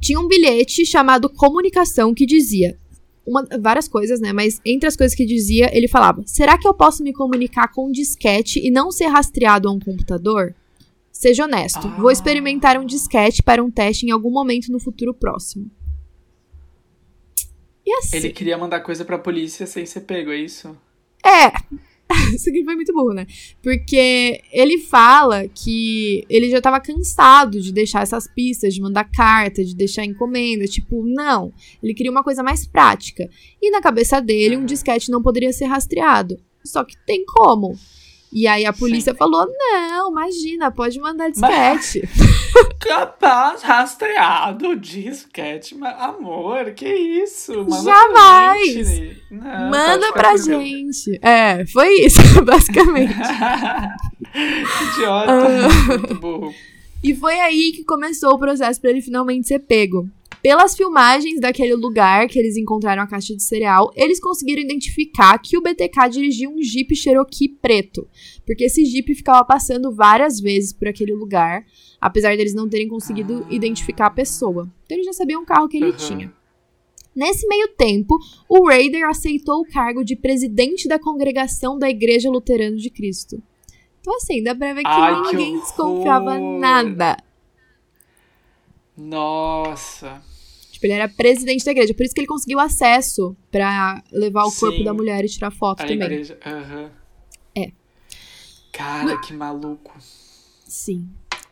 [0.00, 2.78] Tinha um bilhete chamado Comunicação que dizia:
[3.26, 4.32] uma, várias coisas, né?
[4.32, 7.88] Mas entre as coisas que dizia, ele falava: Será que eu posso me comunicar com
[7.88, 10.54] um disquete e não ser rastreado a um computador?
[11.18, 11.88] Seja honesto.
[11.88, 11.96] Ah.
[11.98, 15.70] Vou experimentar um disquete para um teste em algum momento no futuro próximo.
[17.86, 18.18] E assim.
[18.18, 20.76] Ele queria mandar coisa pra polícia sem ser pego, é isso?
[21.24, 21.52] É.
[22.36, 23.26] Isso aqui foi muito burro, né?
[23.62, 29.64] Porque ele fala que ele já tava cansado de deixar essas pistas, de mandar carta,
[29.64, 30.66] de deixar encomenda.
[30.66, 31.52] Tipo, não.
[31.82, 33.28] Ele queria uma coisa mais prática.
[33.60, 36.36] E na cabeça dele, um disquete não poderia ser rastreado.
[36.62, 37.76] Só que tem como.
[38.32, 39.18] E aí a polícia Sim.
[39.18, 42.08] falou: não, imagina, pode mandar disquete.
[42.80, 45.74] Capaz, rastreado, disquete.
[45.74, 47.64] Mas, amor, que isso?
[47.64, 48.84] Manda Jamais!
[49.28, 51.18] Pra não, Manda pra gente.
[51.22, 53.14] É, foi isso, basicamente.
[54.92, 55.88] Idiota, uh...
[55.88, 56.54] muito burro.
[57.02, 60.08] E foi aí que começou o processo para ele finalmente ser pego.
[60.42, 65.56] Pelas filmagens daquele lugar que eles encontraram a caixa de cereal, eles conseguiram identificar que
[65.56, 68.06] o BTK dirigia um Jeep Cherokee preto,
[68.44, 71.64] porque esse Jeep ficava passando várias vezes por aquele lugar,
[72.00, 73.54] apesar deles não terem conseguido ah.
[73.54, 74.70] identificar a pessoa.
[74.84, 75.96] Então eles já sabiam o carro que ele uhum.
[75.96, 76.32] tinha.
[77.14, 82.76] Nesse meio tempo, o Raider aceitou o cargo de presidente da congregação da Igreja Luterana
[82.76, 83.42] de Cristo.
[84.06, 87.16] Então, assim, dá pra ver que Ai, ninguém que desconfiava nada.
[88.96, 90.22] Nossa.
[90.72, 91.94] Tipo, ele era presidente da igreja.
[91.94, 94.60] Por isso que ele conseguiu acesso para levar o Sim.
[94.60, 95.96] corpo da mulher e tirar foto também.
[95.96, 96.38] Igreja.
[96.44, 96.90] Uhum.
[97.56, 97.72] É.
[98.72, 99.20] Cara, no...
[99.20, 99.94] que maluco.
[100.66, 101.08] Sim.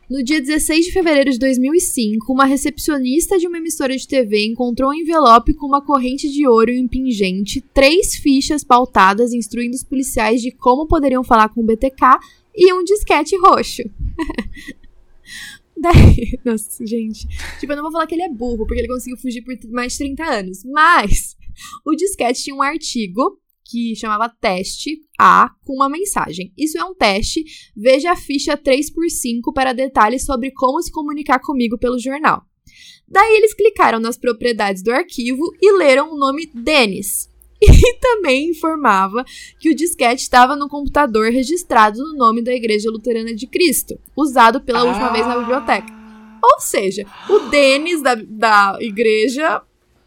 [0.07, 4.91] No dia 16 de fevereiro de 2005, uma recepcionista de uma emissora de TV encontrou
[4.91, 10.51] um envelope com uma corrente de ouro impingente, três fichas pautadas instruindo os policiais de
[10.51, 12.19] como poderiam falar com o BTK
[12.55, 13.81] e um disquete roxo.
[15.79, 17.27] Daí, nossa, gente.
[17.59, 19.93] Tipo, eu não vou falar que ele é burro, porque ele conseguiu fugir por mais
[19.93, 20.63] de 30 anos.
[20.63, 21.35] Mas
[21.85, 26.53] o disquete tinha um artigo que chamava teste A com uma mensagem.
[26.57, 27.43] Isso é um teste.
[27.75, 32.43] Veja a ficha 3x5 para detalhes sobre como se comunicar comigo pelo jornal.
[33.07, 37.29] Daí eles clicaram nas propriedades do arquivo e leram o nome Denis.
[37.85, 39.23] E também informava
[39.59, 44.61] que o disquete estava no computador registrado no nome da Igreja Luterana de Cristo, usado
[44.61, 44.83] pela ah.
[44.83, 45.93] última vez na biblioteca.
[46.43, 49.61] Ou seja, o Denis da, da igreja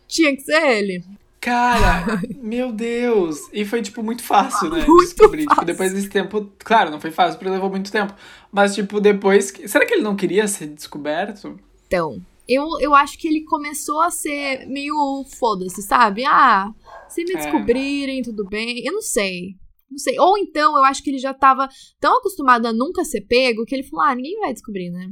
[0.07, 1.05] tinha que ser ele.
[1.41, 3.49] Cara, meu Deus!
[3.53, 4.85] E foi, tipo, muito fácil, né?
[4.87, 5.43] Muito descobrir.
[5.43, 5.67] Tipo, fácil.
[5.67, 6.53] Tipo, depois desse tempo.
[6.59, 8.15] Claro, não foi fácil, porque levou muito tempo.
[8.53, 9.53] Mas, tipo, depois.
[9.67, 11.59] Será que ele não queria ser descoberto?
[11.87, 16.25] Então, eu, eu acho que ele começou a ser meio foda-se, sabe?
[16.25, 16.73] Ah,
[17.09, 17.37] se me é.
[17.37, 18.85] descobrirem, tudo bem.
[18.85, 19.57] Eu não sei.
[19.91, 20.19] Não sei.
[20.19, 21.69] Ou então eu acho que ele já tava
[22.01, 25.09] tão acostumado a nunca ser pego que ele falou: ah, ninguém vai descobrir, né?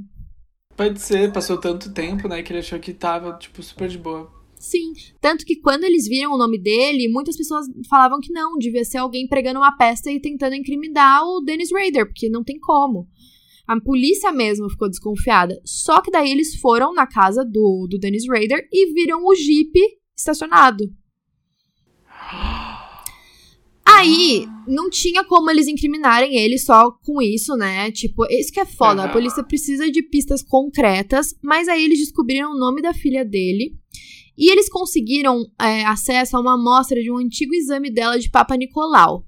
[0.77, 4.31] Pode ser, passou tanto tempo, né, que ele achou que tava, tipo, super de boa.
[4.59, 8.85] Sim, tanto que quando eles viram o nome dele, muitas pessoas falavam que não, devia
[8.85, 13.09] ser alguém pregando uma peça e tentando incriminar o Dennis Rader, porque não tem como.
[13.67, 15.59] A polícia mesmo ficou desconfiada.
[15.65, 19.73] Só que daí eles foram na casa do, do Dennis Rader e viram o Jeep
[20.17, 20.85] estacionado.
[23.97, 27.91] Aí, não tinha como eles incriminarem ele só com isso, né?
[27.91, 29.03] Tipo, isso que é foda.
[29.03, 29.09] Uhum.
[29.09, 33.75] A polícia precisa de pistas concretas, mas aí eles descobriram o nome da filha dele.
[34.37, 38.55] E eles conseguiram é, acesso a uma amostra de um antigo exame dela de Papa
[38.55, 39.25] Nicolau.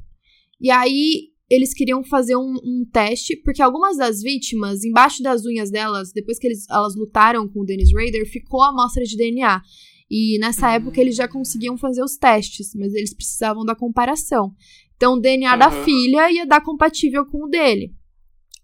[0.61, 5.71] E aí, eles queriam fazer um, um, teste, porque algumas das vítimas, embaixo das unhas
[5.71, 9.62] delas, depois que eles, elas lutaram com o Dennis Rader, ficou a amostra de DNA.
[10.11, 10.72] E nessa uhum.
[10.72, 14.54] época eles já conseguiam fazer os testes, mas eles precisavam da comparação.
[14.96, 15.59] Então o DNA uhum.
[15.59, 17.94] da filha ia dar compatível com o dele.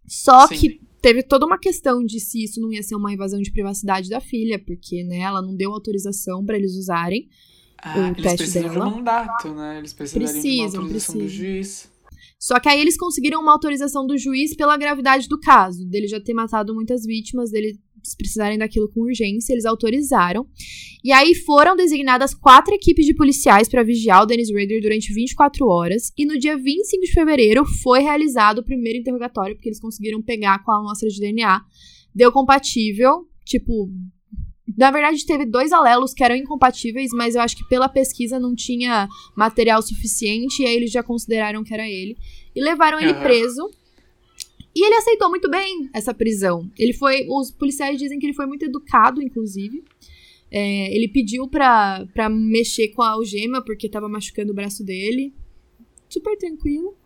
[0.07, 0.57] Só Sim.
[0.57, 4.09] que teve toda uma questão de se isso não ia ser uma invasão de privacidade
[4.09, 7.29] da filha, porque né, ela não deu autorização para eles usarem.
[7.83, 8.87] ah, o teste precisam dela.
[8.87, 9.79] de um mandato, né?
[9.79, 11.21] Eles precisam, precisam de uma autorização precisam.
[11.21, 11.93] do juiz.
[12.39, 16.21] Só que aí eles conseguiram uma autorização do juiz pela gravidade do caso, dele já
[16.21, 17.79] ter matado muitas vítimas, dele
[18.17, 20.47] precisarem daquilo com urgência, eles autorizaram.
[21.05, 25.67] E aí foram designadas quatro equipes de policiais para vigiar o Dennis Rader durante 24
[25.67, 26.13] horas.
[26.19, 30.65] E no dia 25 de fevereiro foi realizado o primeiro interrogatório, porque eles conseguiram pegar
[30.65, 31.61] com a amostra de DNA.
[32.15, 33.91] Deu compatível, tipo.
[34.77, 38.55] Na verdade, teve dois alelos que eram incompatíveis, mas eu acho que pela pesquisa não
[38.55, 42.17] tinha material suficiente, e aí eles já consideraram que era ele.
[42.57, 43.71] E levaram ele preso.
[44.75, 46.69] E ele aceitou muito bem essa prisão.
[46.77, 47.27] Ele foi.
[47.29, 49.85] Os policiais dizem que ele foi muito educado, inclusive.
[50.51, 55.33] É, ele pediu pra, pra mexer com a algema porque tava machucando o braço dele.
[56.09, 56.97] Super tranquilo.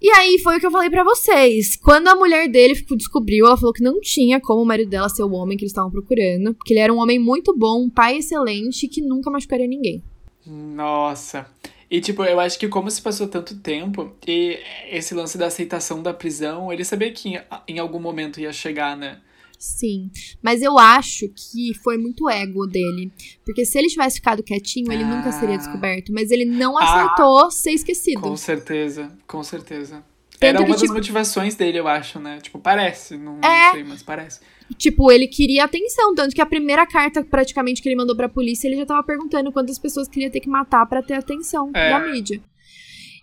[0.00, 1.76] E aí foi o que eu falei para vocês.
[1.76, 5.22] Quando a mulher dele descobriu, ela falou que não tinha como o marido dela ser
[5.22, 6.54] o homem que eles estavam procurando.
[6.54, 10.02] Porque ele era um homem muito bom, um pai excelente que nunca machucaria ninguém.
[10.44, 11.46] Nossa.
[11.92, 14.58] E, tipo, eu acho que como se passou tanto tempo, e
[14.90, 17.38] esse lance da aceitação da prisão, ele sabia que
[17.68, 19.20] em algum momento ia chegar, né?
[19.58, 20.10] Sim.
[20.40, 23.12] Mas eu acho que foi muito ego dele.
[23.44, 25.16] Porque se ele tivesse ficado quietinho, ele ah.
[25.16, 26.14] nunca seria descoberto.
[26.14, 26.82] Mas ele não ah.
[26.82, 27.50] aceitou ah.
[27.50, 28.22] ser esquecido.
[28.22, 30.02] Com certeza, com certeza.
[30.46, 30.94] Era uma das tipo...
[30.94, 32.38] motivações dele, eu acho, né?
[32.40, 33.16] Tipo, parece.
[33.16, 33.66] Não, é...
[33.66, 34.40] não sei, mas parece.
[34.76, 38.66] Tipo, ele queria atenção, tanto que a primeira carta praticamente que ele mandou pra polícia,
[38.66, 41.90] ele já tava perguntando quantas pessoas queria ter que matar para ter atenção é.
[41.90, 42.40] da mídia.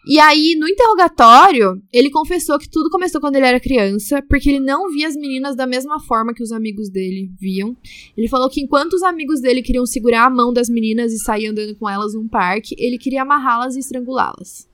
[0.08, 4.60] E aí, no interrogatório, ele confessou que tudo começou quando ele era criança, porque ele
[4.60, 7.76] não via as meninas da mesma forma que os amigos dele viam.
[8.18, 11.48] Ele falou que enquanto os amigos dele queriam segurar a mão das meninas e sair
[11.48, 14.68] andando com elas num parque, ele queria amarrá-las e estrangulá-las.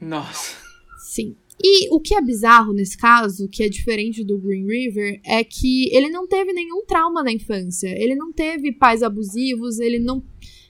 [0.00, 0.67] Nossa.
[1.08, 1.34] Sim.
[1.58, 5.88] E o que é bizarro nesse caso, que é diferente do Green River, é que
[5.90, 7.88] ele não teve nenhum trauma na infância.
[7.88, 10.22] Ele não teve pais abusivos, ele não.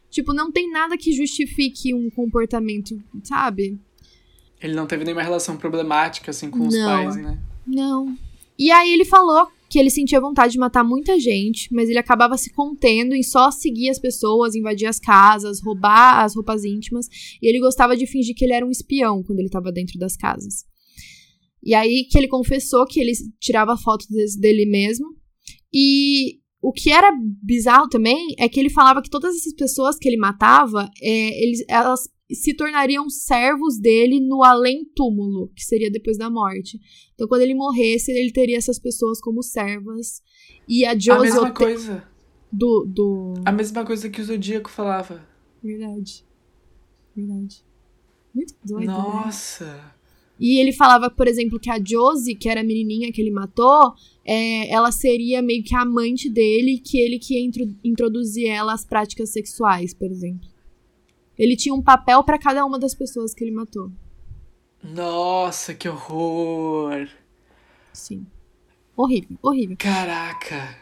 [0.09, 3.81] Tipo, não tem nada que justifique um comportamento, sabe?
[4.63, 7.39] Ele não teve nenhuma relação problemática, assim, com não, os pais, né?
[7.67, 8.17] Não.
[8.57, 12.39] E aí ele falou que ele sentia vontade de matar muita gente, mas ele acabava
[12.39, 17.07] se contendo em só seguir as pessoas, invadir as casas, roubar as roupas íntimas,
[17.43, 20.17] e ele gostava de fingir que ele era um espião quando ele estava dentro das
[20.17, 20.65] casas.
[21.63, 24.07] E aí que ele confessou que ele tirava fotos
[24.39, 25.07] dele mesmo.
[25.73, 27.13] E o que era
[27.43, 31.65] bizarro também é que ele falava que todas essas pessoas que ele matava, é, eles,
[31.69, 36.79] elas se tornariam servos dele no além-túmulo, que seria depois da morte.
[37.15, 40.23] Então, quando ele morresse, ele teria essas pessoas como servas.
[40.69, 41.13] E a Josie...
[41.13, 42.09] A mesma coisa.
[42.53, 43.35] Do, do...
[43.45, 45.27] A mesma coisa que o Zodíaco falava.
[45.63, 46.25] Verdade.
[47.17, 47.65] Verdade.
[48.35, 48.93] Muito doido, né?
[48.93, 49.65] Nossa!
[49.65, 49.93] Né?
[50.41, 53.93] E ele falava, por exemplo, que a Josie, que era a menininha que ele matou,
[54.25, 57.51] é, ela seria meio que a amante dele, que ele que ia
[57.83, 60.49] introduzir ela às práticas sexuais, por exemplo.
[61.39, 63.91] Ele tinha um papel para cada uma das pessoas que ele matou.
[64.83, 67.09] Nossa, que horror!
[67.93, 68.27] Sim.
[68.97, 69.77] Horrível, horrível.
[69.79, 70.77] Caraca!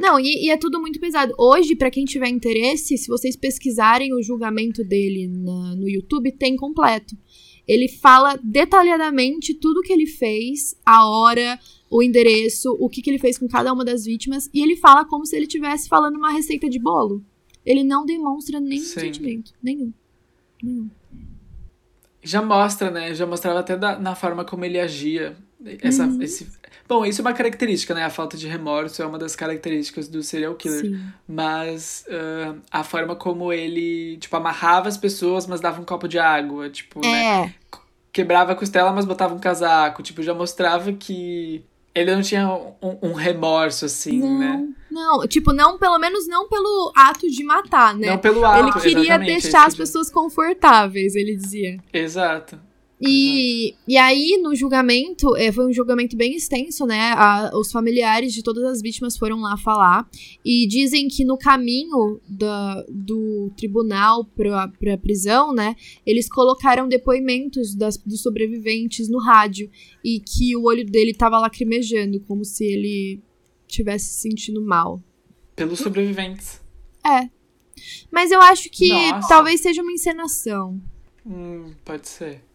[0.00, 1.34] Não, e, e é tudo muito pesado.
[1.36, 6.56] Hoje, para quem tiver interesse, se vocês pesquisarem o julgamento dele na, no YouTube, tem
[6.56, 7.16] completo.
[7.66, 11.58] Ele fala detalhadamente tudo que ele fez, a hora,
[11.90, 15.04] o endereço, o que, que ele fez com cada uma das vítimas, e ele fala
[15.04, 17.22] como se ele estivesse falando uma receita de bolo.
[17.68, 19.00] Ele não demonstra nenhum Sim.
[19.00, 19.52] sentimento.
[19.62, 19.92] Nenhum.
[20.62, 20.88] Nenhum.
[22.22, 23.12] Já mostra, né?
[23.12, 25.36] Já mostrava até da, na forma como ele agia.
[25.82, 26.22] Essa, uhum.
[26.22, 26.50] esse,
[26.88, 28.04] bom, isso é uma característica, né?
[28.04, 30.80] A falta de remorso é uma das características do serial killer.
[30.80, 31.00] Sim.
[31.28, 36.18] Mas uh, a forma como ele, tipo, amarrava as pessoas, mas dava um copo de
[36.18, 36.70] água.
[36.70, 37.08] Tipo, né?
[37.08, 37.40] é.
[37.42, 37.54] né?
[38.10, 40.02] Quebrava a costela, mas botava um casaco.
[40.02, 41.62] Tipo, já mostrava que
[41.98, 44.68] ele não tinha um, um remorso, assim, não, né?
[44.90, 48.08] Não, tipo, não, pelo menos não pelo ato de matar, né?
[48.10, 51.78] Não pelo ato, Ele queria deixar as pessoas confortáveis, ele dizia.
[51.92, 52.67] Exato.
[53.00, 57.12] E, e aí, no julgamento, é, foi um julgamento bem extenso, né?
[57.16, 60.08] A, os familiares de todas as vítimas foram lá falar.
[60.44, 65.76] E dizem que no caminho da, do tribunal pra, pra prisão, né?
[66.04, 69.70] Eles colocaram depoimentos das, dos sobreviventes no rádio.
[70.04, 73.20] E que o olho dele tava lacrimejando, como se ele
[73.68, 75.00] tivesse se sentindo mal.
[75.54, 76.60] Pelos sobreviventes.
[77.06, 77.28] É.
[78.10, 79.28] Mas eu acho que Nossa.
[79.28, 80.80] talvez seja uma encenação.
[81.24, 82.47] Hum, pode ser.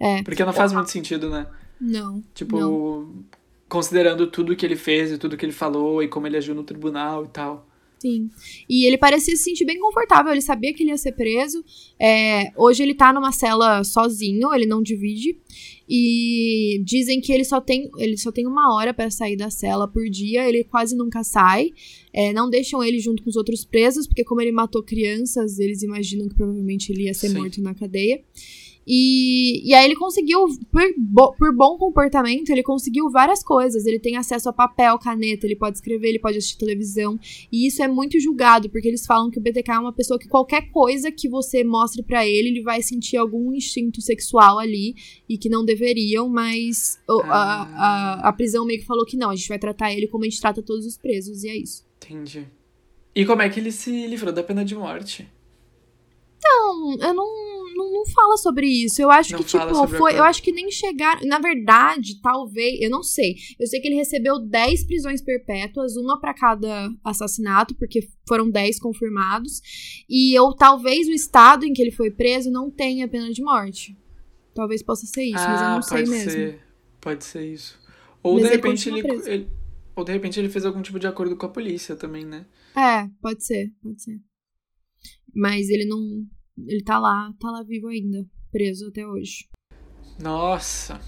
[0.00, 0.22] É.
[0.22, 1.46] Porque não faz muito sentido, né?
[1.78, 2.22] Não.
[2.34, 3.24] Tipo, não.
[3.68, 6.64] considerando tudo que ele fez e tudo que ele falou e como ele agiu no
[6.64, 7.68] tribunal e tal.
[8.00, 8.30] Sim.
[8.66, 11.62] E ele parecia se sentir bem confortável, ele sabia que ele ia ser preso.
[12.00, 15.38] É, hoje ele tá numa cela sozinho, ele não divide.
[15.86, 19.86] E dizem que ele só tem, ele só tem uma hora para sair da cela
[19.86, 21.72] por dia, ele quase nunca sai.
[22.12, 25.82] É, não deixam ele junto com os outros presos, porque como ele matou crianças, eles
[25.82, 27.38] imaginam que provavelmente ele ia ser Sim.
[27.38, 28.22] morto na cadeia.
[28.92, 33.86] E, e aí ele conseguiu, por, bo, por bom comportamento, ele conseguiu várias coisas.
[33.86, 37.16] Ele tem acesso a papel, caneta, ele pode escrever, ele pode assistir televisão.
[37.52, 40.26] E isso é muito julgado, porque eles falam que o BTK é uma pessoa que
[40.26, 44.96] qualquer coisa que você mostre para ele, ele vai sentir algum instinto sexual ali
[45.28, 47.22] e que não deveriam, mas ah.
[47.28, 50.24] a, a, a prisão meio que falou que não, a gente vai tratar ele como
[50.24, 51.86] a gente trata todos os presos, e é isso.
[51.98, 52.44] Entendi.
[53.14, 55.28] E como é que ele se livrou da pena de morte?
[56.42, 59.00] Não, eu não, não, não fala sobre isso.
[59.00, 60.18] Eu acho não que, tipo, foi.
[60.18, 61.20] Eu acho que nem chegaram.
[61.26, 62.80] Na verdade, talvez.
[62.80, 63.36] Eu não sei.
[63.58, 68.78] Eu sei que ele recebeu 10 prisões perpétuas, uma para cada assassinato, porque foram 10
[68.80, 69.60] confirmados.
[70.08, 73.96] E eu talvez o estado em que ele foi preso não tenha pena de morte.
[74.54, 76.30] Talvez possa ser isso, ah, mas eu não ah, sei mesmo.
[76.30, 76.60] Ser.
[77.00, 77.78] Pode ser isso.
[78.22, 79.50] Ou mas de repente ele, ele,
[79.94, 82.44] Ou de repente ele fez algum tipo de acordo com a polícia também, né?
[82.76, 84.20] É, pode ser, pode ser.
[85.34, 86.24] Mas ele não.
[86.66, 89.48] Ele tá lá, tá lá vivo ainda, preso até hoje.
[90.20, 91.00] Nossa.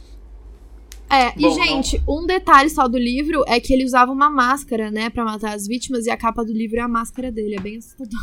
[1.11, 2.23] É, Bom, e gente, não...
[2.23, 5.67] um detalhe só do livro é que ele usava uma máscara, né, para matar as
[5.67, 8.19] vítimas, e a capa do livro é a máscara dele, é bem assustador.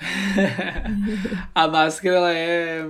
[1.54, 2.86] a máscara, ela é.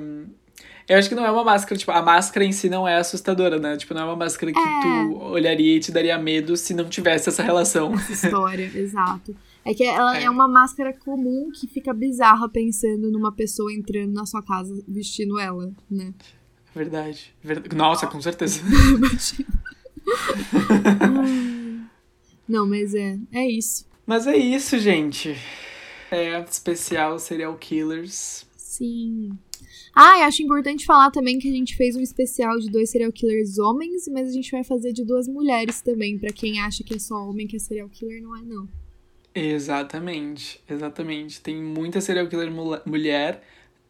[0.88, 3.60] Eu acho que não é uma máscara, tipo, a máscara em si não é assustadora,
[3.60, 3.76] né?
[3.76, 4.62] Tipo, não é uma máscara que é...
[4.62, 7.94] tu olharia e te daria medo se não tivesse essa relação.
[7.94, 9.36] Essa história, exato.
[9.64, 10.24] É que ela é.
[10.24, 10.30] é.
[10.30, 15.72] uma máscara comum que fica bizarra pensando numa pessoa entrando na sua casa vestindo ela,
[15.90, 16.14] né?
[16.74, 17.34] Verdade.
[17.42, 17.76] Verdade.
[17.76, 18.62] Nossa, com certeza.
[22.48, 23.86] Não, mas é, é isso.
[24.06, 25.36] Mas é isso, gente.
[26.10, 28.46] É especial Serial Killers.
[28.56, 29.38] Sim.
[29.94, 33.12] Ah, e acho importante falar também que a gente fez um especial de dois serial
[33.12, 36.94] killers homens, mas a gente vai fazer de duas mulheres também, para quem acha que
[36.94, 38.68] é só homem que é serial killer, não é não.
[39.34, 41.40] Exatamente, exatamente.
[41.40, 42.50] Tem muita serial killer
[42.84, 43.42] mulher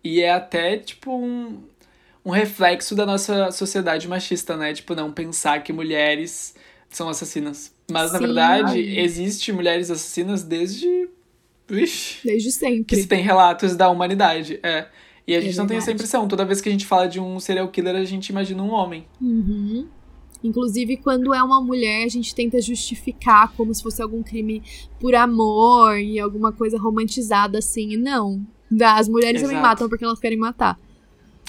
[0.05, 1.63] e é até tipo um,
[2.25, 4.73] um reflexo da nossa sociedade machista, né?
[4.73, 6.55] Tipo, não pensar que mulheres
[6.91, 7.75] são assassinas.
[7.91, 8.99] Mas Sim, na verdade, ai.
[8.99, 11.09] existe mulheres assassinas desde.
[11.71, 12.85] Ixi, desde sempre.
[12.85, 14.59] Que se tem relatos da humanidade.
[14.63, 14.87] É.
[15.27, 16.27] E a é gente não tem essa impressão.
[16.27, 19.07] Toda vez que a gente fala de um serial killer, a gente imagina um homem.
[19.21, 19.87] Uhum.
[20.43, 24.63] Inclusive, quando é uma mulher, a gente tenta justificar como se fosse algum crime
[24.99, 27.97] por amor e alguma coisa romantizada assim.
[27.97, 28.45] Não.
[28.83, 29.53] As mulheres Exato.
[29.53, 30.79] também matam porque elas querem matar.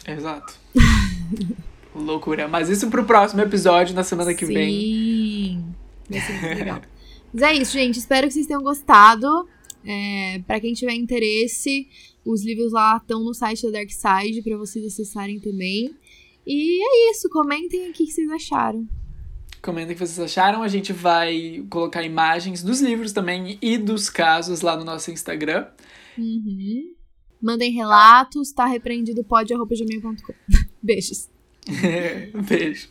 [0.05, 0.53] Exato.
[1.95, 2.47] Loucura.
[2.47, 4.53] Mas isso pro próximo episódio, na semana que Sim.
[4.53, 4.73] vem.
[4.73, 5.65] Sim.
[6.09, 6.81] Vai ser muito legal.
[7.33, 7.99] Mas é isso, gente.
[7.99, 9.47] Espero que vocês tenham gostado.
[9.85, 11.87] É, para quem tiver interesse,
[12.25, 15.91] os livros lá estão no site da Dark Side para vocês acessarem também.
[16.53, 18.85] E é isso, comentem o que vocês acharam.
[19.61, 20.61] Comentem o que vocês acharam.
[20.61, 25.67] A gente vai colocar imagens dos livros também e dos casos lá no nosso Instagram.
[26.17, 26.93] Uhum.
[27.41, 30.33] Mandem relatos, tá repreendido pode.gmail.com.
[30.83, 31.29] Beijos.
[32.45, 32.89] Beijo.